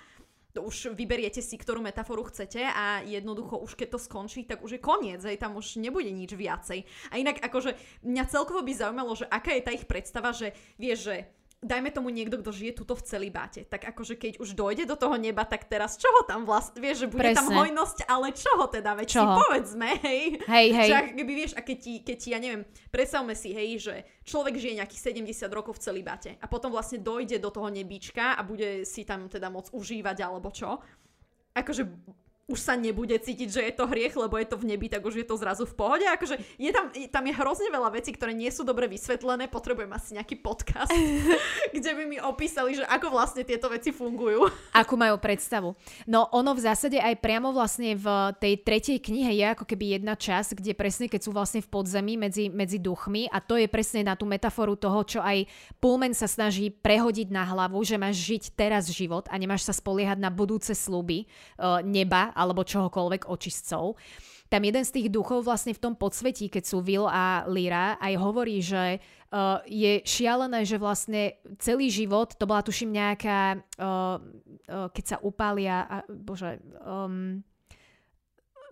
[0.53, 4.77] to už vyberiete si, ktorú metaforu chcete a jednoducho už keď to skončí, tak už
[4.77, 6.85] je koniec, hej, tam už nebude nič viacej.
[7.09, 7.73] A inak akože
[8.05, 11.15] mňa celkovo by zaujímalo, že aká je tá ich predstava, že vieš, že
[11.63, 15.15] dajme tomu niekto, kto žije tuto v celibáte, tak akože keď už dojde do toho
[15.15, 17.39] neba, tak teraz čoho tam vlastne, vieš, že bude Presne.
[17.39, 19.23] tam hojnosť, ale čoho teda, veď čoho?
[19.23, 20.23] si povedzme, hej.
[20.43, 20.89] Hej, hej.
[20.91, 23.95] Že keby vieš, a keď ti, keď ti, ja neviem, predstavme si, hej, že
[24.27, 28.41] človek žije nejakých 70 rokov v celibáte a potom vlastne dojde do toho nebíčka a
[28.43, 30.83] bude si tam teda môcť užívať alebo čo.
[31.53, 31.85] Akože
[32.43, 35.23] už sa nebude cítiť, že je to hriech, lebo je to v nebi, tak už
[35.23, 36.03] je to zrazu v pohode.
[36.03, 39.47] Akože je tam, tam je hrozne veľa vecí, ktoré nie sú dobre vysvetlené.
[39.47, 40.91] Potrebujem asi nejaký podcast,
[41.75, 44.43] kde by mi opísali, že ako vlastne tieto veci fungujú.
[44.75, 45.71] Akú majú predstavu.
[46.03, 50.19] No ono v zásade aj priamo vlastne v tej tretej knihe je ako keby jedna
[50.19, 54.03] časť, kde presne keď sú vlastne v podzemí medzi, medzi duchmi a to je presne
[54.03, 55.47] na tú metaforu toho, čo aj
[55.79, 60.19] Pullman sa snaží prehodiť na hlavu, že máš žiť teraz život a nemáš sa spoliehať
[60.19, 61.23] na budúce sluby
[61.55, 63.95] uh, neba alebo čohokoľvek očistcov.
[64.53, 68.13] Tam jeden z tých duchov vlastne v tom podsvetí, keď sú Will a Lyra, aj
[68.21, 74.87] hovorí, že uh, je šialené, že vlastne celý život, to bola tuším nejaká, uh, uh,
[74.93, 77.41] keď sa upália, uh, bože, um,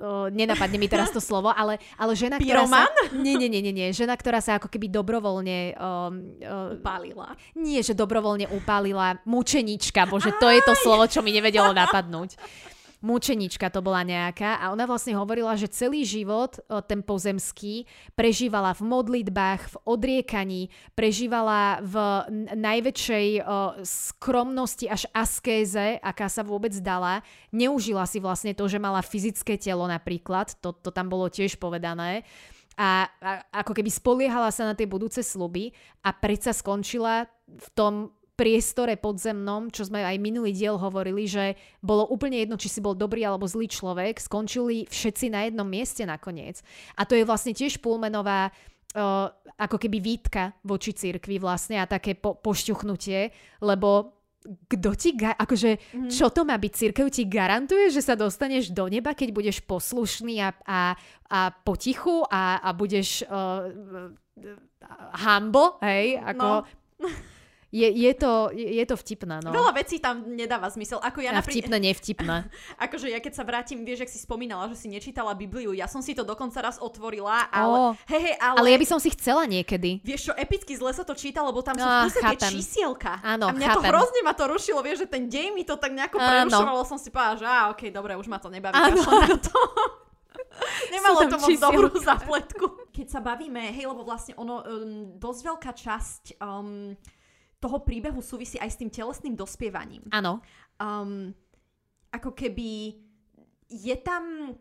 [0.05, 2.85] uh, nenapadne mi teraz to slovo, ale, ale žena, ktorá sa...
[3.17, 3.89] Nie, nie, nie, nie, nie.
[3.89, 5.81] Žena, ktorá sa ako keby dobrovoľne...
[5.81, 7.33] Um, uh, upálila.
[7.57, 9.17] Nie, že dobrovoľne upálila.
[9.25, 12.37] Mučenička, bože, to je to slovo, čo mi nevedelo napadnúť
[13.01, 18.81] mučenička to bola nejaká a ona vlastne hovorila, že celý život ten pozemský prežívala v
[18.85, 20.61] modlitbách, v odriekaní,
[20.93, 21.95] prežívala v
[22.55, 23.27] najväčšej
[23.81, 27.25] skromnosti až askéze, aká sa vôbec dala.
[27.49, 32.21] Neužila si vlastne to, že mala fyzické telo napríklad, to, to tam bolo tiež povedané.
[32.79, 33.31] A, a
[33.65, 35.75] ako keby spoliehala sa na tie budúce sluby
[36.05, 42.09] a predsa skončila v tom priestore podzemnom, čo sme aj minulý diel hovorili, že bolo
[42.09, 46.65] úplne jedno, či si bol dobrý alebo zlý človek, skončili všetci na jednom mieste nakoniec.
[46.97, 49.29] A to je vlastne tiež Pullmanová uh,
[49.61, 53.29] ako keby výtka voči cirkvi vlastne a také po, pošťuchnutie,
[53.61, 56.09] lebo kto ti, ga- akože, mm.
[56.09, 56.73] čo to má byť?
[56.73, 60.81] Církev ti garantuje, že sa dostaneš do neba, keď budeš poslušný a, a,
[61.29, 63.69] a potichu a, a budeš uh,
[65.29, 66.17] humble, hej?
[66.25, 67.05] Ako, no
[67.71, 69.55] je, je, to, je, to vtipné, no.
[69.55, 70.99] Veľa vecí tam nedáva zmysel.
[70.99, 71.55] Ako ja, naprí...
[71.55, 72.51] Vtipné, nevtipné.
[72.85, 76.03] akože ja keď sa vrátim, vieš, ak si spomínala, že si nečítala Bibliu, ja som
[76.03, 77.71] si to dokonca raz otvorila, ale...
[77.71, 78.59] Oh, hey, hey, ale...
[78.59, 80.03] ale ja by som si chcela niekedy.
[80.03, 83.23] Vieš čo, epicky zle sa to číta, lebo tam sú no, v tie čísielka.
[83.23, 83.87] Áno, A mňa chápem.
[83.87, 86.99] to hrozne ma to rušilo, vieš, že ten dej mi to tak nejako prerušovalo, som
[86.99, 88.99] si povedala, že á, okej, okay, dobre, už ma to nebaví, áno.
[89.39, 89.59] to.
[90.93, 92.65] Nemalo to moc dobrú zapletku.
[92.91, 96.91] Keď sa bavíme, hej, lebo vlastne ono, um, dosť veľká časť um,
[97.61, 100.01] toho príbehu súvisí aj s tým telesným dospievaním.
[100.09, 100.41] Áno.
[100.81, 101.29] Um,
[102.09, 102.97] ako keby
[103.69, 104.57] je tam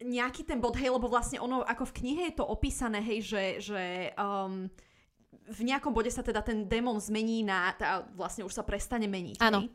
[0.00, 3.44] nejaký ten bod, hej, lebo vlastne ono, ako v knihe je to opísané, hej, že,
[3.60, 3.84] že
[4.16, 4.66] um,
[5.50, 9.38] v nejakom bode sa teda ten démon zmení na, tá, vlastne už sa prestane meniť.
[9.44, 9.68] Áno.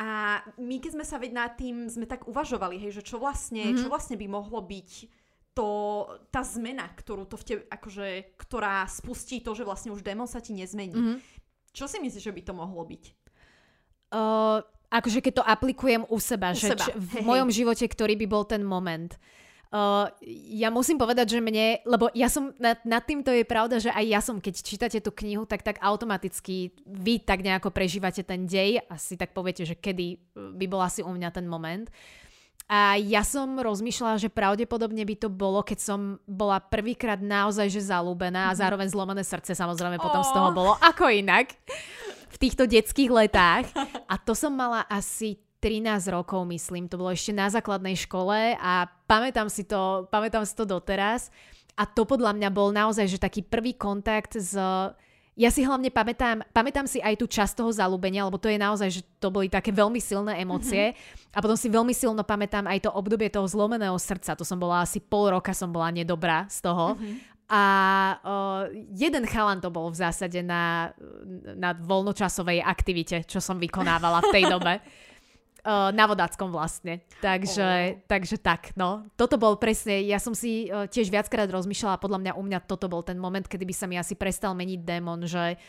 [0.00, 3.72] A my keď sme sa veď nad tým, sme tak uvažovali, hej, že čo vlastne,
[3.72, 3.80] mm-hmm.
[3.84, 4.90] čo vlastne by mohlo byť
[5.54, 5.68] to,
[6.30, 10.38] tá zmena, ktorú to v tebe, akože, ktorá spustí to, že vlastne už démon sa
[10.38, 10.94] ti nezmení.
[10.94, 11.18] Mm-hmm.
[11.74, 13.04] Čo si myslíš, že by to mohlo byť?
[14.10, 16.84] Uh, akože keď to aplikujem u seba, u že seba.
[16.86, 17.56] Č- v hey, mojom hey.
[17.62, 19.14] živote, ktorý by bol ten moment.
[19.70, 20.10] Uh,
[20.50, 24.02] ja musím povedať, že mne, lebo ja som, nad, nad týmto je pravda, že aj
[24.02, 28.82] ja som, keď čítate tú knihu, tak tak automaticky vy tak nejako prežívate ten dej
[28.82, 31.86] a si tak poviete, že kedy by bol asi u mňa ten moment.
[32.70, 37.90] A ja som rozmýšľala, že pravdepodobne by to bolo, keď som bola prvýkrát naozaj že
[37.90, 38.58] zalúbená a mhm.
[38.62, 40.02] zároveň zlomené srdce samozrejme oh.
[40.06, 40.72] potom z toho bolo.
[40.78, 41.50] Ako inak?
[42.30, 43.66] V týchto detských letách.
[44.06, 46.86] A to som mala asi 13 rokov, myslím.
[46.86, 51.28] To bolo ešte na základnej škole a pamätám si to, pamätám si to doteraz.
[51.74, 54.54] A to podľa mňa bol naozaj že taký prvý kontakt s
[55.40, 58.88] ja si hlavne pamätám, pamätám si aj tú časť toho zalúbenia, lebo to je naozaj,
[58.92, 60.92] že to boli také veľmi silné emócie.
[60.92, 61.32] Mm-hmm.
[61.32, 64.36] A potom si veľmi silno pamätám aj to obdobie toho zlomeného srdca.
[64.36, 66.92] To som bola asi pol roka, som bola nedobrá z toho.
[66.92, 67.14] Mm-hmm.
[67.50, 67.64] A
[68.20, 68.62] uh,
[68.92, 70.92] jeden chalan to bol v zásade na,
[71.56, 74.76] na voľnočasovej aktivite, čo som vykonávala v tej dobe.
[75.60, 77.04] Uh, na vodáckom vlastne.
[77.20, 78.00] Takže, oh.
[78.08, 79.04] takže tak, no.
[79.12, 82.88] Toto bol presne, ja som si uh, tiež viackrát rozmýšľala, podľa mňa u mňa toto
[82.88, 85.60] bol ten moment, kedy by sa mi asi prestal meniť démon, že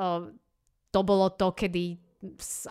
[0.00, 0.32] uh,
[0.88, 2.00] to bolo to, kedy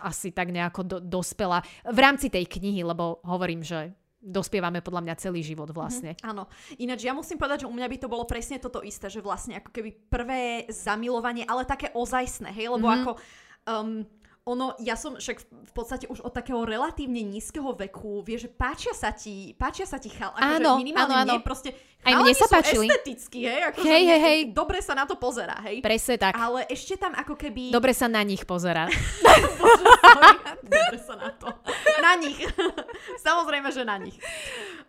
[0.02, 3.94] asi tak nejako do, dospela v rámci tej knihy, lebo hovorím, že
[4.24, 6.16] dospievame podľa mňa celý život vlastne.
[6.16, 6.48] Mm, áno.
[6.80, 9.60] Ináč ja musím povedať, že u mňa by to bolo presne toto isté, že vlastne
[9.60, 13.04] ako keby prvé zamilovanie, ale také ozajstné, hej, lebo mm-hmm.
[13.04, 13.10] ako
[13.68, 14.00] um,
[14.44, 18.92] ono, ja som však v podstate už od takého relatívne nízkeho veku, vieš, že páčia
[18.92, 21.32] sa ti, páčia sa ti chal, akože Áno, minimálne áno, áno.
[21.40, 21.72] mne proste
[22.04, 22.86] Aj mne sa páčili.
[22.86, 24.38] estetickí, hej, akože Hej, hej, hej.
[24.52, 25.80] dobre sa na to pozerá, hej.
[25.80, 26.36] Presne tak.
[26.36, 27.72] Ale ešte tam ako keby...
[27.72, 28.84] Dobre sa na nich pozera.
[30.64, 31.48] Dobre sa na to.
[32.00, 32.36] Na nich.
[33.20, 34.16] Samozrejme, že na nich.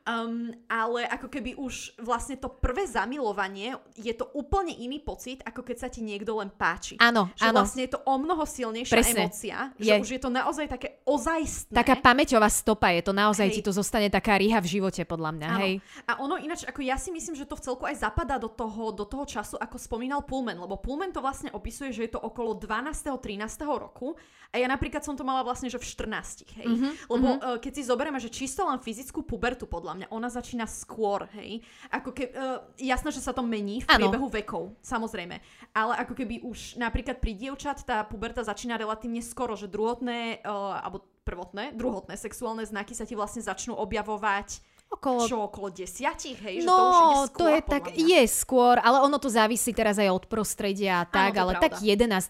[0.06, 5.66] Um, ale ako keby už vlastne to prvé zamilovanie je to úplne iný pocit, ako
[5.66, 6.94] keď sa ti niekto len páči.
[7.02, 7.58] Áno, že áno.
[7.58, 9.26] vlastne je to o mnoho silnejšia Presne.
[9.26, 9.90] emócia, Je.
[9.90, 11.74] že už je to naozaj také ozajstné.
[11.74, 13.56] Taká pamäťová stopa je to, naozaj Hej.
[13.58, 15.60] ti to zostane taká riha v živote, podľa mňa, Áno.
[15.66, 15.74] hej.
[16.06, 18.90] A ono ináč, ako ja si myslím, že to v celku aj zapadá do toho,
[18.90, 22.58] do toho času, ako spomínal Pullman, lebo Pullman to vlastne opisuje, že je to okolo
[22.58, 23.14] 12.
[23.22, 23.62] 13.
[23.70, 24.18] roku
[24.50, 26.66] a ja napríklad som to mala vlastne, že v 14, hej.
[26.66, 30.28] Mhm, Mm-hmm, lebo uh, keď si zoberieme, že čisto len fyzickú pubertu, podľa mňa, ona
[30.28, 31.64] začína skôr, hej.
[31.88, 33.98] Ako ke, uh, jasné, že sa to mení v Áno.
[34.06, 35.40] priebehu vekov, samozrejme.
[35.72, 40.84] Ale ako keby už napríklad pri dievčat tá puberta začína relatívne skoro, že druhotné, uh,
[40.84, 45.28] alebo prvotné, druhotné sexuálne znaky sa ti vlastne začnú objavovať Okolo...
[45.28, 46.64] čo, okolo desiatich, hej?
[46.64, 47.98] Že No, to už ide skôr, to je tak, mňa.
[48.00, 51.62] je skôr, ale ono to závisí teraz aj od prostredia a tak, ale pravda.
[51.62, 51.66] Mhm.
[51.66, 51.74] tak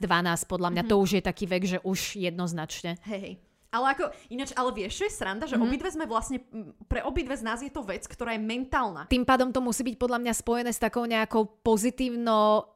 [0.02, 2.98] 11-12 podľa mňa, to už je taký vek, že už jednoznačne.
[3.06, 3.36] Hej, hej.
[3.76, 5.68] Ale ako, ináč, ale vieš, čo je sranda, že mm-hmm.
[5.68, 6.40] obidve sme vlastne,
[6.88, 9.04] pre obidve z nás je to vec, ktorá je mentálna.
[9.12, 12.72] Tým pádom to musí byť podľa mňa spojené s takou nejakou pozitívnou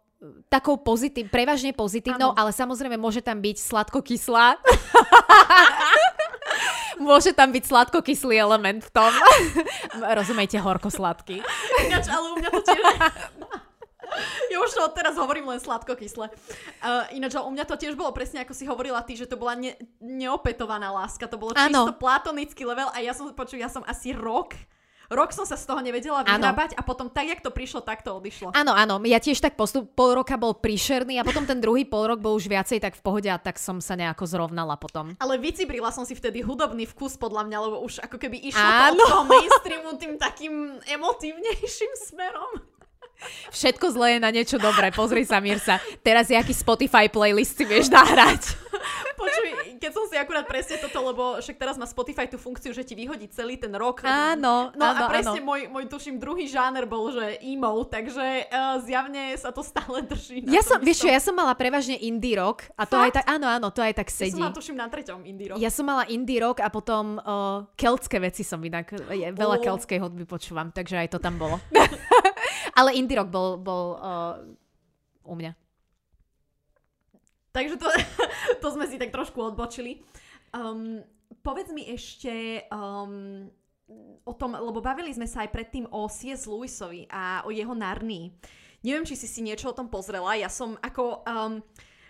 [0.52, 2.38] takou pozitív, prevažne pozitívnou, Áno.
[2.38, 4.60] ale samozrejme môže tam byť sladkokyslá.
[6.98, 9.12] môže tam byť sladkokyslý element v tom.
[10.18, 11.46] Rozumejte, horko-sladký.
[11.86, 12.84] Ináč, ale u mňa to tiež...
[14.50, 16.34] Ja už to teraz hovorím len sladko-kysle.
[16.82, 19.54] Uh, ináč, u mňa to tiež bolo presne ako si hovorila ty, že to bola
[19.54, 21.30] ne- neopetovaná láska.
[21.30, 24.58] To bolo čisto platonický level a ja som, počuj, ja som asi rok,
[25.10, 28.14] rok som sa z toho nevedela vyhrábať a potom tak, jak to prišlo, tak to
[28.14, 28.54] odišlo.
[28.54, 32.14] Áno, áno, ja tiež tak postup, pol roka bol príšerný a potom ten druhý pol
[32.14, 35.18] rok bol už viacej tak v pohode a tak som sa nejako zrovnala potom.
[35.18, 38.78] Ale vycibrila som si vtedy hudobný vkus podľa mňa, lebo už ako keby išlo Áno.
[38.78, 40.54] to od toho mainstreamu tým takým
[40.86, 42.52] emotívnejším smerom.
[43.52, 45.84] Všetko zlé je na niečo dobré, pozri sa Mirsa.
[46.00, 48.56] Teraz jaký Spotify playlist si vieš nahrať.
[49.20, 52.82] Počuj, keď som si akurát presne toto, lebo však teraz má Spotify tú funkciu, že
[52.82, 54.02] ti vyhodí celý ten rok.
[54.02, 55.48] Áno, No áno, a presne áno.
[55.48, 60.44] môj, môj tuším druhý žáner bol, že emo, takže uh, zjavne sa to stále drží.
[60.46, 63.04] Ja som, vieš čo, ja som mala prevažne indie rock a to Fakt?
[63.04, 64.32] aj tak, áno, áno, to aj tak Ja sedí.
[64.32, 65.58] som mala tuším na treťom indie rock.
[65.58, 69.64] Ja som mala indie rock a potom uh, keltské veci som inak, je, veľa Ó.
[69.64, 71.60] keltskej hudby počúvam, takže aj to tam bolo.
[72.80, 74.40] Ale indie rock bol, bol uh,
[75.26, 75.52] u mňa.
[77.52, 77.88] Takže to,
[78.64, 80.04] to sme si tak trošku odbočili.
[80.54, 81.02] Um,
[81.42, 83.50] povedz mi ešte um,
[84.26, 86.46] o tom, lebo bavili sme sa aj predtým o C.S.
[86.46, 88.34] Lewisovi a o jeho Narnii.
[88.86, 90.38] Neviem, či si si niečo o tom pozrela.
[90.38, 91.26] Ja som ako...
[91.26, 91.62] Um,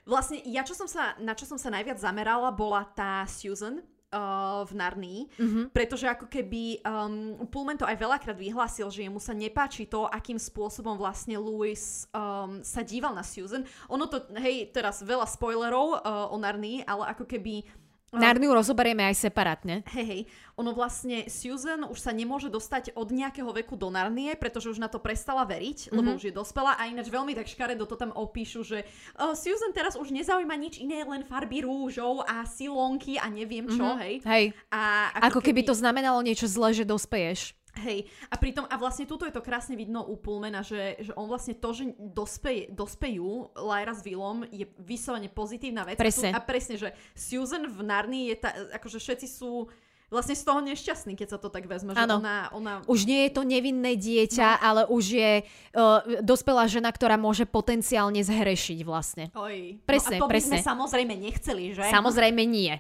[0.09, 4.65] vlastne, ja čo som sa, na čo som sa najviac zamerala, bola tá Susan uh,
[4.65, 5.65] v Narnii, mm-hmm.
[5.73, 10.37] pretože ako keby um, Pullman to aj veľakrát vyhlásil, že jemu sa nepáči to, akým
[10.37, 13.65] spôsobom vlastne Lewis um, sa díval na Susan.
[13.89, 17.65] Ono to, hej, teraz veľa spoilerov uh, o Narnii, ale ako keby
[18.09, 19.85] Narniu rozoberieme aj separátne.
[19.93, 20.21] Hej, hej,
[20.57, 24.89] ono vlastne Susan už sa nemôže dostať od nejakého veku do Narnie, pretože už na
[24.89, 25.97] to prestala veriť, mm-hmm.
[25.97, 28.81] lebo už je dospelá a ináč veľmi tak škaredo to tam opíšu, že
[29.19, 33.85] uh, Susan teraz už nezaujíma nič iné, len farby rúžov a silonky a neviem čo,
[33.85, 34.01] mm-hmm.
[34.01, 34.13] hej.
[34.25, 34.45] Hej.
[34.73, 37.58] A Ako keby to znamenalo niečo zlé, že dospeješ.
[37.79, 41.31] Hej, a pritom, a vlastne tuto je to krásne vidno u Pullmana, že, že on
[41.31, 45.95] vlastne to, že dospeje, dospejú Lyra s Willom je vyslovene pozitívna vec.
[45.95, 46.35] Presne.
[46.35, 49.71] A, presne, že Susan v Narnii je tá, akože všetci sú
[50.09, 52.17] vlastne z toho nešťastní, keď sa to tak vezme, že Áno.
[52.17, 54.61] ona, ona Už nie je to nevinné dieťa, no.
[54.61, 59.29] ale už je uh, dospelá žena, ktorá môže potenciálne zhrešiť vlastne.
[59.37, 60.57] Oj, Presne, no a to by presne.
[60.57, 61.85] sme samozrejme nechceli, že?
[61.87, 62.73] Samozrejme nie.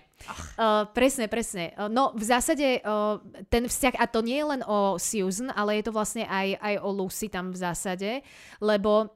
[0.59, 1.71] Uh, presne, presne.
[1.77, 5.79] Uh, no v zásade uh, ten vzťah, a to nie je len o Susan, ale
[5.79, 8.11] je to vlastne aj, aj o Lucy tam v zásade,
[8.59, 9.13] lebo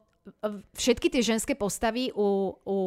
[0.80, 2.78] všetky tie ženské postavy u, u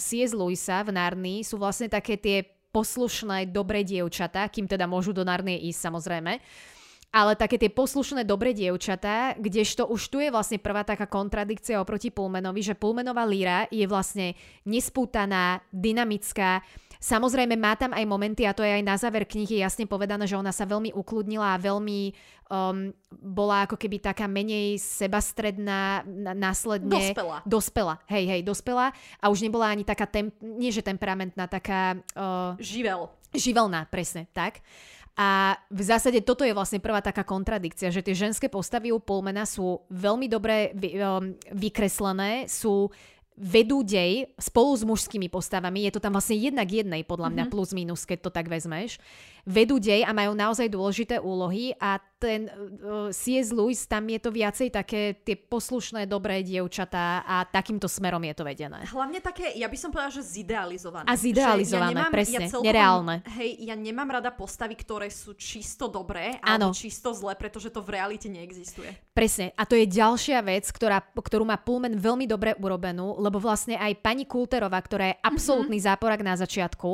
[0.00, 0.32] C.S.
[0.32, 5.56] Lewisa v Narnii sú vlastne také tie poslušné, dobré dievčatá, kým teda môžu do Narnie
[5.72, 6.32] ísť samozrejme.
[7.16, 12.12] Ale také tie poslušné dobré dievčatá, kdežto už tu je vlastne prvá taká kontradikcia oproti
[12.12, 14.36] Pullmanovi, že Pullmanová líra je vlastne
[14.68, 16.60] nespútaná, dynamická,
[17.06, 20.34] Samozrejme má tam aj momenty, a to je aj na záver knihy jasne povedané, že
[20.34, 22.10] ona sa veľmi ukludnila a veľmi
[22.50, 26.02] um, bola ako keby taká menej sebastredná,
[26.34, 26.90] následne...
[26.90, 27.36] Dospela.
[27.46, 28.90] Dospela, hej, hej, dospela
[29.22, 31.94] a už nebola ani taká, tem, nie že temperamentná, taká...
[32.18, 33.06] Uh, Živel.
[33.30, 34.58] Živelná, presne, tak.
[35.14, 39.46] A v zásade toto je vlastne prvá taká kontradikcia, že tie ženské postavy u Pullmana
[39.46, 42.90] sú veľmi dobre vy, um, vykreslené, sú
[43.36, 47.54] vedú dej spolu s mužskými postavami, je to tam vlastne jednak jednej podľa mňa mm-hmm.
[47.54, 48.96] plus minus, keď to tak vezmeš,
[49.46, 53.52] vedú dej a majú naozaj dôležité úlohy a ten uh, C.S.
[53.52, 58.42] Lewis, tam je to viacej také tie poslušné, dobré dievčatá a takýmto smerom je to
[58.42, 58.88] vedené.
[58.88, 61.06] Hlavne také, ja by som povedala, že zidealizované.
[61.06, 63.14] A zidealizované, ja nemám, presne, ja celkom, nereálne.
[63.36, 66.76] Hej, ja nemám rada postavy, ktoré sú čisto dobré alebo ano.
[66.76, 68.96] čisto zlé, pretože to v realite neexistuje.
[69.12, 73.76] Presne, a to je ďalšia vec, ktorá, ktorú má Pullman veľmi dobre urobenú, lebo vlastne
[73.76, 75.22] aj pani Kulterová, ktorá je mhm.
[75.22, 75.92] absolútny mm-hmm.
[75.92, 76.90] záporak na začiatku,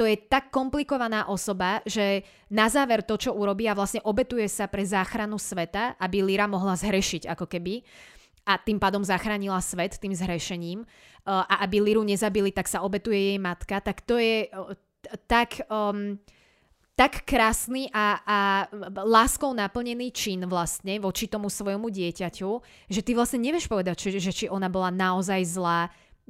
[0.00, 4.64] to je tak komplikovaná osoba, že na záver to, čo urobí a vlastne obetuje sa
[4.64, 7.84] pre záchranu sveta, aby Lyra mohla zhrešiť ako keby
[8.48, 13.34] a tým pádom zachránila svet tým zhrešením uh, a aby Liru nezabili, tak sa obetuje
[13.34, 14.72] jej matka, tak to je uh,
[15.28, 15.62] tak...
[15.68, 16.18] Um,
[16.92, 18.38] tak krásny a, a
[19.00, 22.50] láskou naplnený čin vlastne voči tomu svojmu dieťaťu,
[22.92, 25.88] že ty vlastne nevieš povedať, či, že či ona bola naozaj zlá,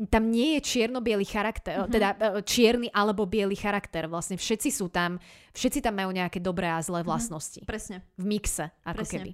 [0.09, 1.93] tam nie je čierno-biely charakter, mm-hmm.
[1.93, 4.09] teda e, čierny alebo biely charakter.
[4.09, 5.21] Vlastne všetci sú tam,
[5.53, 7.07] všetci tam majú nejaké dobré a zlé mhm.
[7.07, 7.61] vlastnosti.
[7.61, 7.73] Mm-hmm.
[7.73, 7.97] Presne.
[8.17, 9.17] V mixe, ako Presne.
[9.21, 9.33] keby.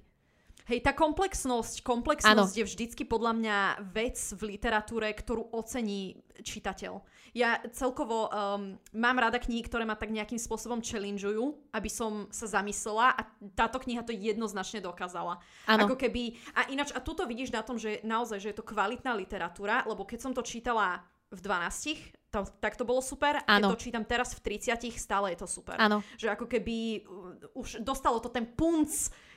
[0.68, 2.60] Hej, tá komplexnosť, komplexnosť ano.
[2.60, 3.56] je vždycky podľa mňa
[3.88, 7.00] vec v literatúre, ktorú ocení čitateľ.
[7.36, 12.48] Ja celkovo um, mám rada knihy, ktoré ma tak nejakým spôsobom challengeujú, aby som sa
[12.60, 13.22] zamyslela a
[13.52, 15.40] táto kniha to jednoznačne dokázala.
[15.68, 15.84] Ano.
[15.84, 19.12] Ako keby, a ináč, a tuto vidíš na tom, že naozaj, že je to kvalitná
[19.16, 23.40] literatúra, lebo keď som to čítala v 12, to, tak to bolo super.
[23.44, 23.68] Ano.
[23.68, 25.76] Keď to čítam teraz v 30, stále je to super.
[25.80, 26.04] Ano.
[26.16, 28.88] Že ako keby uh, už dostalo to ten punc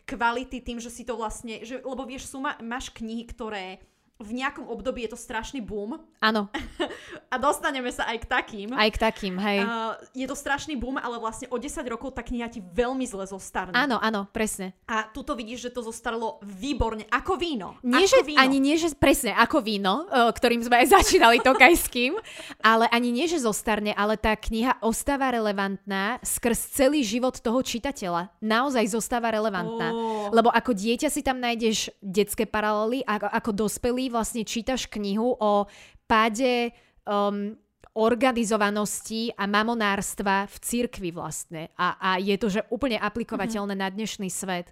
[0.08, 3.80] kvality tým, že si to vlastne, že, lebo vieš, sú, ma, máš knihy, ktoré
[4.22, 5.98] v nejakom období je to strašný boom.
[6.22, 6.48] Áno.
[7.34, 8.70] a dostaneme sa aj k takým.
[8.78, 9.66] Aj k takým, hej.
[9.66, 13.26] Uh, je to strašný boom, ale vlastne o 10 rokov tá kniha ti veľmi zle
[13.26, 13.74] zostarne.
[13.74, 14.78] Áno, áno, presne.
[14.86, 17.82] A tuto vidíš, že to zostarlo výborne, ako víno.
[17.82, 18.40] Nie, ako že, víno.
[18.40, 22.14] Ani nie, že presne ako víno, uh, ktorým sme aj začínali tokajským,
[22.62, 28.30] ale ani nie, že zostarne, ale tá kniha ostáva relevantná skrz celý život toho čitateľa.
[28.38, 29.90] Naozaj zostáva relevantná.
[29.90, 30.30] Oh.
[30.30, 35.66] Lebo ako dieťa si tam nájdeš detské paralely, ako, ako dospelý vlastne čítaš knihu o
[36.06, 36.76] páde
[37.08, 37.56] um,
[37.92, 41.68] organizovanosti a mamonárstva v cirkvi vlastne.
[41.76, 43.92] A, a je to, že úplne aplikovateľné mm-hmm.
[43.92, 44.72] na dnešný svet.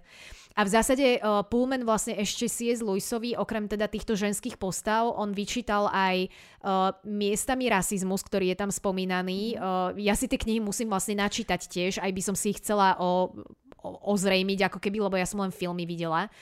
[0.56, 2.80] A v zásade uh, Pullman vlastne ešte C.S.
[2.80, 8.72] Lewisovi, okrem teda týchto ženských postav, on vyčítal aj uh, miestami rasizmus, ktorý je tam
[8.72, 9.60] spomínaný.
[9.60, 12.96] Uh, ja si tie knihy musím vlastne načítať tiež, aj by som si ich chcela
[12.98, 13.30] o,
[13.84, 16.32] o, ozrejmiť, ako keby, lebo ja som len filmy videla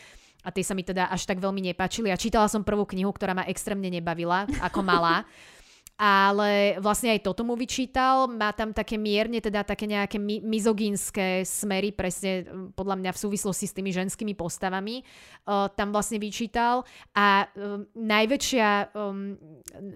[0.49, 2.09] a tie sa mi teda až tak veľmi nepáčili.
[2.09, 5.29] A čítala som prvú knihu, ktorá ma extrémne nebavila, ako malá.
[5.99, 8.31] ale vlastne aj toto mu vyčítal.
[8.31, 12.47] Má tam také mierne, teda také nejaké mi- mizogínske smery, presne
[12.79, 15.03] podľa mňa v súvislosti s tými ženskými postavami.
[15.43, 16.87] Uh, tam vlastne vyčítal
[17.19, 19.35] a um, najväčšia, um,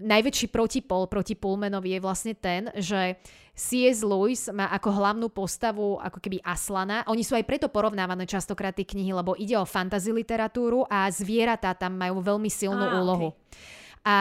[0.03, 3.15] najväčší protipol proti Pullmanovi je vlastne ten, že
[3.55, 4.03] C.S.
[4.03, 7.07] Lewis má ako hlavnú postavu ako keby Aslana.
[7.07, 11.71] Oni sú aj preto porovnávané častokrát tie knihy, lebo ide o fantasy literatúru a zvieratá
[11.77, 13.31] tam majú veľmi silnú ah, úlohu.
[13.31, 13.71] Okay.
[14.03, 14.15] A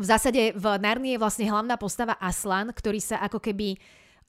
[0.00, 3.76] v zásade v Narnii je vlastne hlavná postava Aslan, ktorý sa ako keby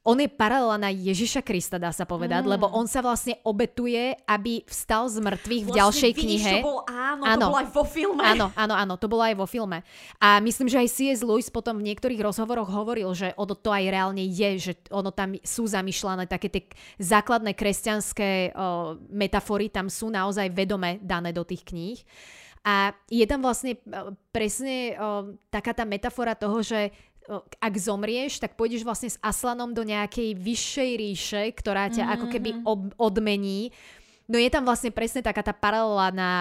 [0.01, 2.49] on je paralela na Ježiša Krista, dá sa povedať, mm.
[2.49, 6.53] lebo on sa vlastne obetuje, aby vstal z mŕtvych v vlastne ďalšej vidíš, knihe.
[6.57, 8.23] To bol, áno, áno, to bolo aj vo filme.
[8.25, 9.85] Áno, áno, áno, to bolo aj vo filme.
[10.17, 11.21] A myslím, že aj C.S.
[11.21, 15.37] Lewis potom v niektorých rozhovoroch hovoril, že ono to aj reálne je, že ono tam
[15.45, 16.65] sú zamýšľané také tie
[16.97, 22.01] základné kresťanské o, metafory, tam sú naozaj vedome dané do tých kníh.
[22.61, 23.79] A je tam vlastne e,
[24.29, 26.93] presne o, taká tá metafora toho, že
[27.25, 32.15] o, ak zomrieš, tak pôjdeš vlastne s Aslanom do nejakej vyššej ríše, ktorá ťa mm-hmm.
[32.17, 32.61] ako keby mhm.
[32.65, 33.73] ob, odmení.
[34.29, 36.31] No je tam vlastne presne taká tá paralela na,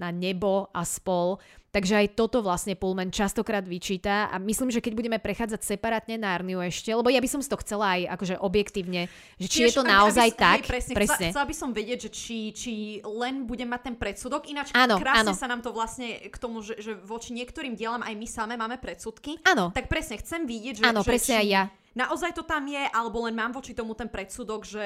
[0.00, 1.38] na nebo a spol,
[1.76, 6.64] Takže aj toto vlastne Pullman častokrát vyčíta a myslím, že keď budeme prechádzať separátne Narniu
[6.64, 9.76] ešte, lebo ja by som si to chcela aj akože objektívne, že či Tiež, je
[9.76, 10.58] to naozaj aby, tak.
[10.64, 11.28] Hej, presne, presne.
[11.28, 12.72] Chcela, chcela by som vedieť, že či, či
[13.04, 15.36] len budem mať ten predsudok, ináč áno, krásne áno.
[15.36, 18.80] sa nám to vlastne k tomu, že, že voči niektorým dielam aj my same máme
[18.80, 19.36] predsudky.
[19.44, 19.68] Áno.
[19.76, 21.62] Tak presne, chcem vidieť, že, áno, že presne či, aj ja
[21.96, 24.84] naozaj to tam je, alebo len mám voči tomu ten predsudok, že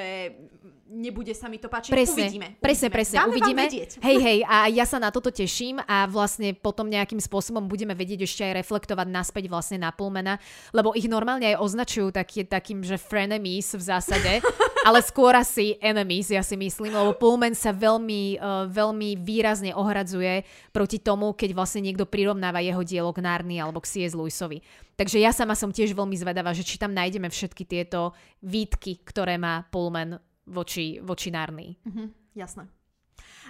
[0.91, 1.91] nebude sa mi to páčiť.
[1.95, 2.49] Presne, uvidíme.
[2.59, 3.63] Presne, presne, Dáme uvidíme.
[4.03, 8.27] Hej, hej, a ja sa na toto teším a vlastne potom nejakým spôsobom budeme vedieť
[8.27, 10.43] ešte aj reflektovať naspäť vlastne na Pullmana,
[10.75, 14.33] lebo ich normálne aj označujú taký, takým, že frenemies v zásade,
[14.89, 20.43] ale skôr asi enemies, ja si myslím, lebo Pullman sa veľmi, uh, veľmi výrazne ohradzuje
[20.75, 24.19] proti tomu, keď vlastne niekto prirovnáva jeho dielo k Narni alebo k C.S.
[24.19, 24.59] Lewisovi.
[25.01, 28.13] Takže ja sama som tiež veľmi zvedavá, že či tam nájdeme všetky tieto
[28.45, 31.73] výtky, ktoré má Pullman voči, voči Narnii.
[31.81, 32.07] Mm-hmm,
[32.37, 32.69] jasné.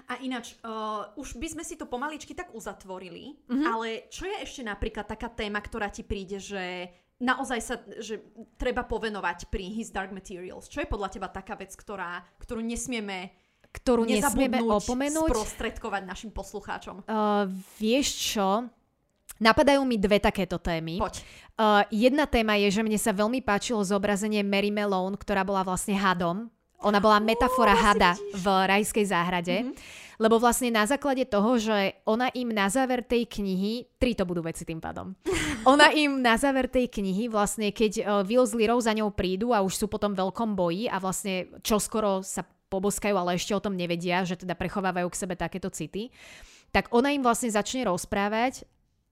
[0.06, 3.66] A ináč, uh, už by sme si to pomaličky tak uzatvorili, mm-hmm.
[3.66, 6.86] ale čo je ešte napríklad taká téma, ktorá ti príde, že
[7.18, 8.22] naozaj sa, že
[8.55, 10.70] treba povenovať pri His Dark Materials?
[10.70, 13.35] Čo je podľa teba taká vec, ktorá, ktorú nesmieme
[13.70, 15.31] ktorú nesmieme opomenúť.
[15.31, 17.06] sprostredkovať našim poslucháčom?
[17.06, 17.47] Uh,
[17.78, 18.66] vieš čo?
[19.39, 20.98] Napadajú mi dve takéto témy.
[20.98, 21.23] Poď.
[21.61, 25.94] Uh, jedna téma je, že mne sa veľmi páčilo zobrazenie Mary Malone, ktorá bola vlastne
[25.94, 26.51] hadom
[26.81, 29.57] ona bola metafora uh, hada v rajskej záhrade.
[29.61, 30.09] Mm-hmm.
[30.20, 34.44] Lebo vlastne na základe toho, že ona im na záver tej knihy, tri to budú
[34.44, 35.16] veci tým pádom,
[35.73, 39.57] ona im na záver tej knihy vlastne, keď uh, Will s Lirou za ňou prídu
[39.57, 43.74] a už sú potom veľkom boji a vlastne čoskoro sa poboskajú, ale ešte o tom
[43.74, 46.12] nevedia, že teda prechovávajú k sebe takéto city,
[46.70, 48.62] tak ona im vlastne začne rozprávať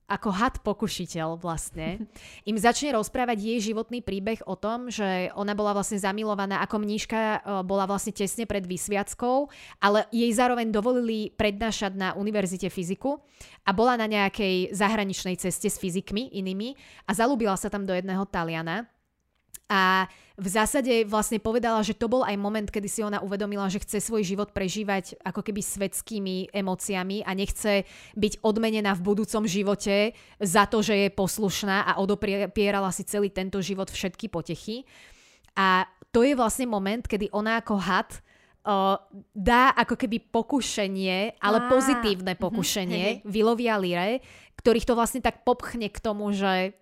[0.09, 2.09] ako had pokušiteľ vlastne,
[2.49, 7.21] im začne rozprávať jej životný príbeh o tom, že ona bola vlastne zamilovaná ako mníška,
[7.21, 9.53] e, bola vlastne tesne pred vysviackou,
[9.85, 13.21] ale jej zároveň dovolili prednášať na univerzite fyziku
[13.69, 16.73] a bola na nejakej zahraničnej ceste s fyzikmi inými
[17.05, 18.89] a zalúbila sa tam do jedného Taliana
[19.69, 20.09] a
[20.39, 23.99] v zásade vlastne povedala, že to bol aj moment, kedy si ona uvedomila, že chce
[23.99, 27.83] svoj život prežívať ako keby svetskými emóciami a nechce
[28.15, 33.59] byť odmenená v budúcom živote za to, že je poslušná a odopierala si celý tento
[33.59, 34.87] život všetky potechy.
[35.59, 38.09] A to je vlastne moment, kedy ona ako had
[38.63, 38.95] uh,
[39.35, 43.27] dá ako keby pokušenie, ale ah, pozitívne mhm, pokušenie mm-hmm.
[43.27, 44.23] Vilovia Lire,
[44.63, 46.79] ktorých to vlastne tak popchne k tomu, že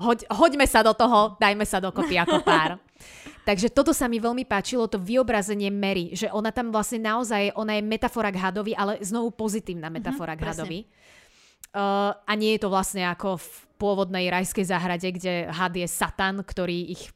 [0.00, 2.76] hoď, hoďme sa do toho, dajme sa dokopy ako pár.
[3.48, 7.78] Takže toto sa mi veľmi páčilo, to vyobrazenie Mary, že ona tam vlastne naozaj, ona
[7.78, 10.80] je metafora k hadovi, ale znovu pozitívna metafora mm-hmm, k hadovi.
[11.76, 16.40] Uh, a nie je to vlastne ako v pôvodnej rajskej záhrade, kde had je Satan,
[16.40, 17.12] ktorý ich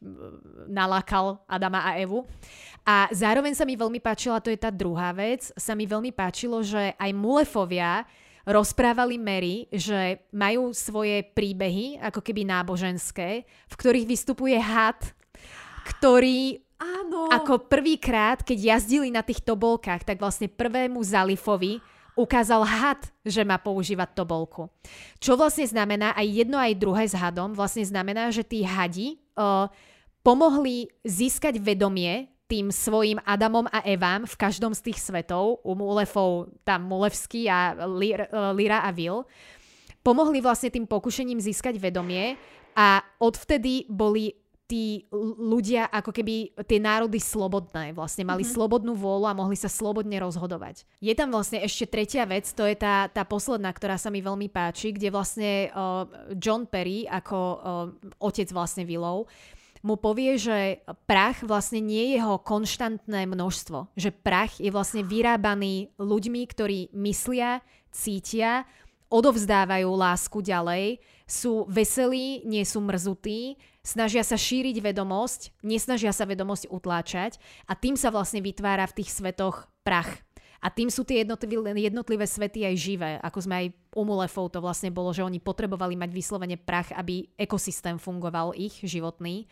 [0.69, 2.29] nalákal Adama a Evu.
[2.85, 6.61] A zároveň sa mi veľmi páčila, to je tá druhá vec, sa mi veľmi páčilo,
[6.61, 8.05] že aj Mulefovia
[8.51, 14.99] rozprávali Mary, že majú svoje príbehy, ako keby náboženské, v ktorých vystupuje had,
[15.97, 17.31] ktorý Áno.
[17.31, 21.79] ako prvýkrát, keď jazdili na tých tobolkách, tak vlastne prvému Zalifovi
[22.19, 24.69] ukázal had, že má používať tobolku.
[25.23, 29.71] Čo vlastne znamená, aj jedno aj druhé s hadom, vlastne znamená, že tí hadi uh,
[30.21, 36.51] pomohli získať vedomie tým svojim Adamom a Evám v každom z tých svetov, u Mulefov
[36.67, 37.79] tam Mulevský a
[38.51, 39.23] Lira a Vil,
[40.03, 42.35] pomohli vlastne tým pokušením získať vedomie
[42.75, 44.35] a odvtedy boli
[44.71, 48.55] tí ľudia, ako keby tie národy slobodné, vlastne mali mm-hmm.
[48.55, 50.87] slobodnú vôľu a mohli sa slobodne rozhodovať.
[51.03, 54.47] Je tam vlastne ešte tretia vec, to je tá, tá posledná, ktorá sa mi veľmi
[54.47, 56.07] páči, kde vlastne uh,
[56.39, 57.59] John Perry ako uh,
[58.23, 59.27] otec vlastne Willov
[59.81, 63.97] mu povie, že prach vlastne nie je jeho konštantné množstvo.
[63.97, 68.69] Že prach je vlastne vyrábaný ľuďmi, ktorí myslia, cítia,
[69.11, 76.71] odovzdávajú lásku ďalej, sú veselí, nie sú mrzutí, snažia sa šíriť vedomosť, nesnažia sa vedomosť
[76.71, 80.23] utláčať a tým sa vlastne vytvára v tých svetoch prach.
[80.61, 83.11] A tým sú tie jednotlivé, jednotlivé svety aj živé.
[83.25, 83.67] Ako sme aj
[83.97, 88.77] u Mulefov to vlastne bolo, že oni potrebovali mať vyslovene prach, aby ekosystém fungoval ich
[88.85, 89.49] životný.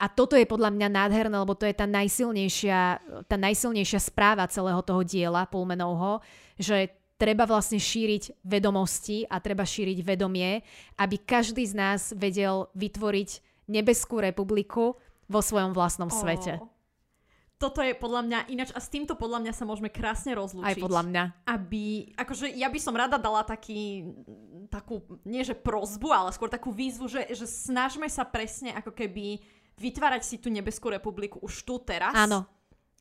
[0.00, 2.80] A toto je podľa mňa nádherné, lebo to je tá najsilnejšia,
[3.28, 6.24] tá najsilnejšia správa celého toho diela Pulmenovho,
[6.56, 6.90] že
[7.20, 10.64] treba vlastne šíriť vedomosti a treba šíriť vedomie,
[10.96, 13.30] aby každý z nás vedel vytvoriť
[13.68, 14.96] nebeskú republiku
[15.28, 16.16] vo svojom vlastnom oh.
[16.18, 16.71] svete
[17.62, 20.66] toto je podľa mňa ináč a s týmto podľa mňa sa môžeme krásne rozlúčiť.
[20.66, 21.22] Aj podľa mňa.
[21.46, 24.10] Aby, akože ja by som rada dala taký,
[24.66, 29.38] takú, nie že prozbu, ale skôr takú výzvu, že, že snažme sa presne ako keby
[29.78, 32.10] vytvárať si tú nebeskú republiku už tu teraz.
[32.18, 32.50] Áno.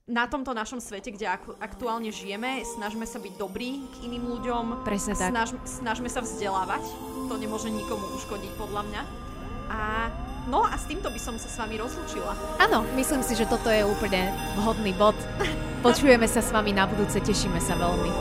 [0.05, 4.85] Na tomto našom svete, kde ak- aktuálne žijeme, snažme sa byť dobrí k iným ľuďom.
[4.85, 5.33] Presne tak.
[5.33, 6.83] Snaž, snažme sa vzdelávať.
[7.29, 9.01] To nemôže nikomu uškodiť podľa mňa.
[9.71, 9.79] A
[10.49, 12.33] No a s týmto by som sa s vami rozlúčila.
[12.57, 15.13] Áno, myslím si, že toto je úplne vhodný bod.
[15.85, 18.11] Počujeme sa s vami na budúce, tešíme sa veľmi.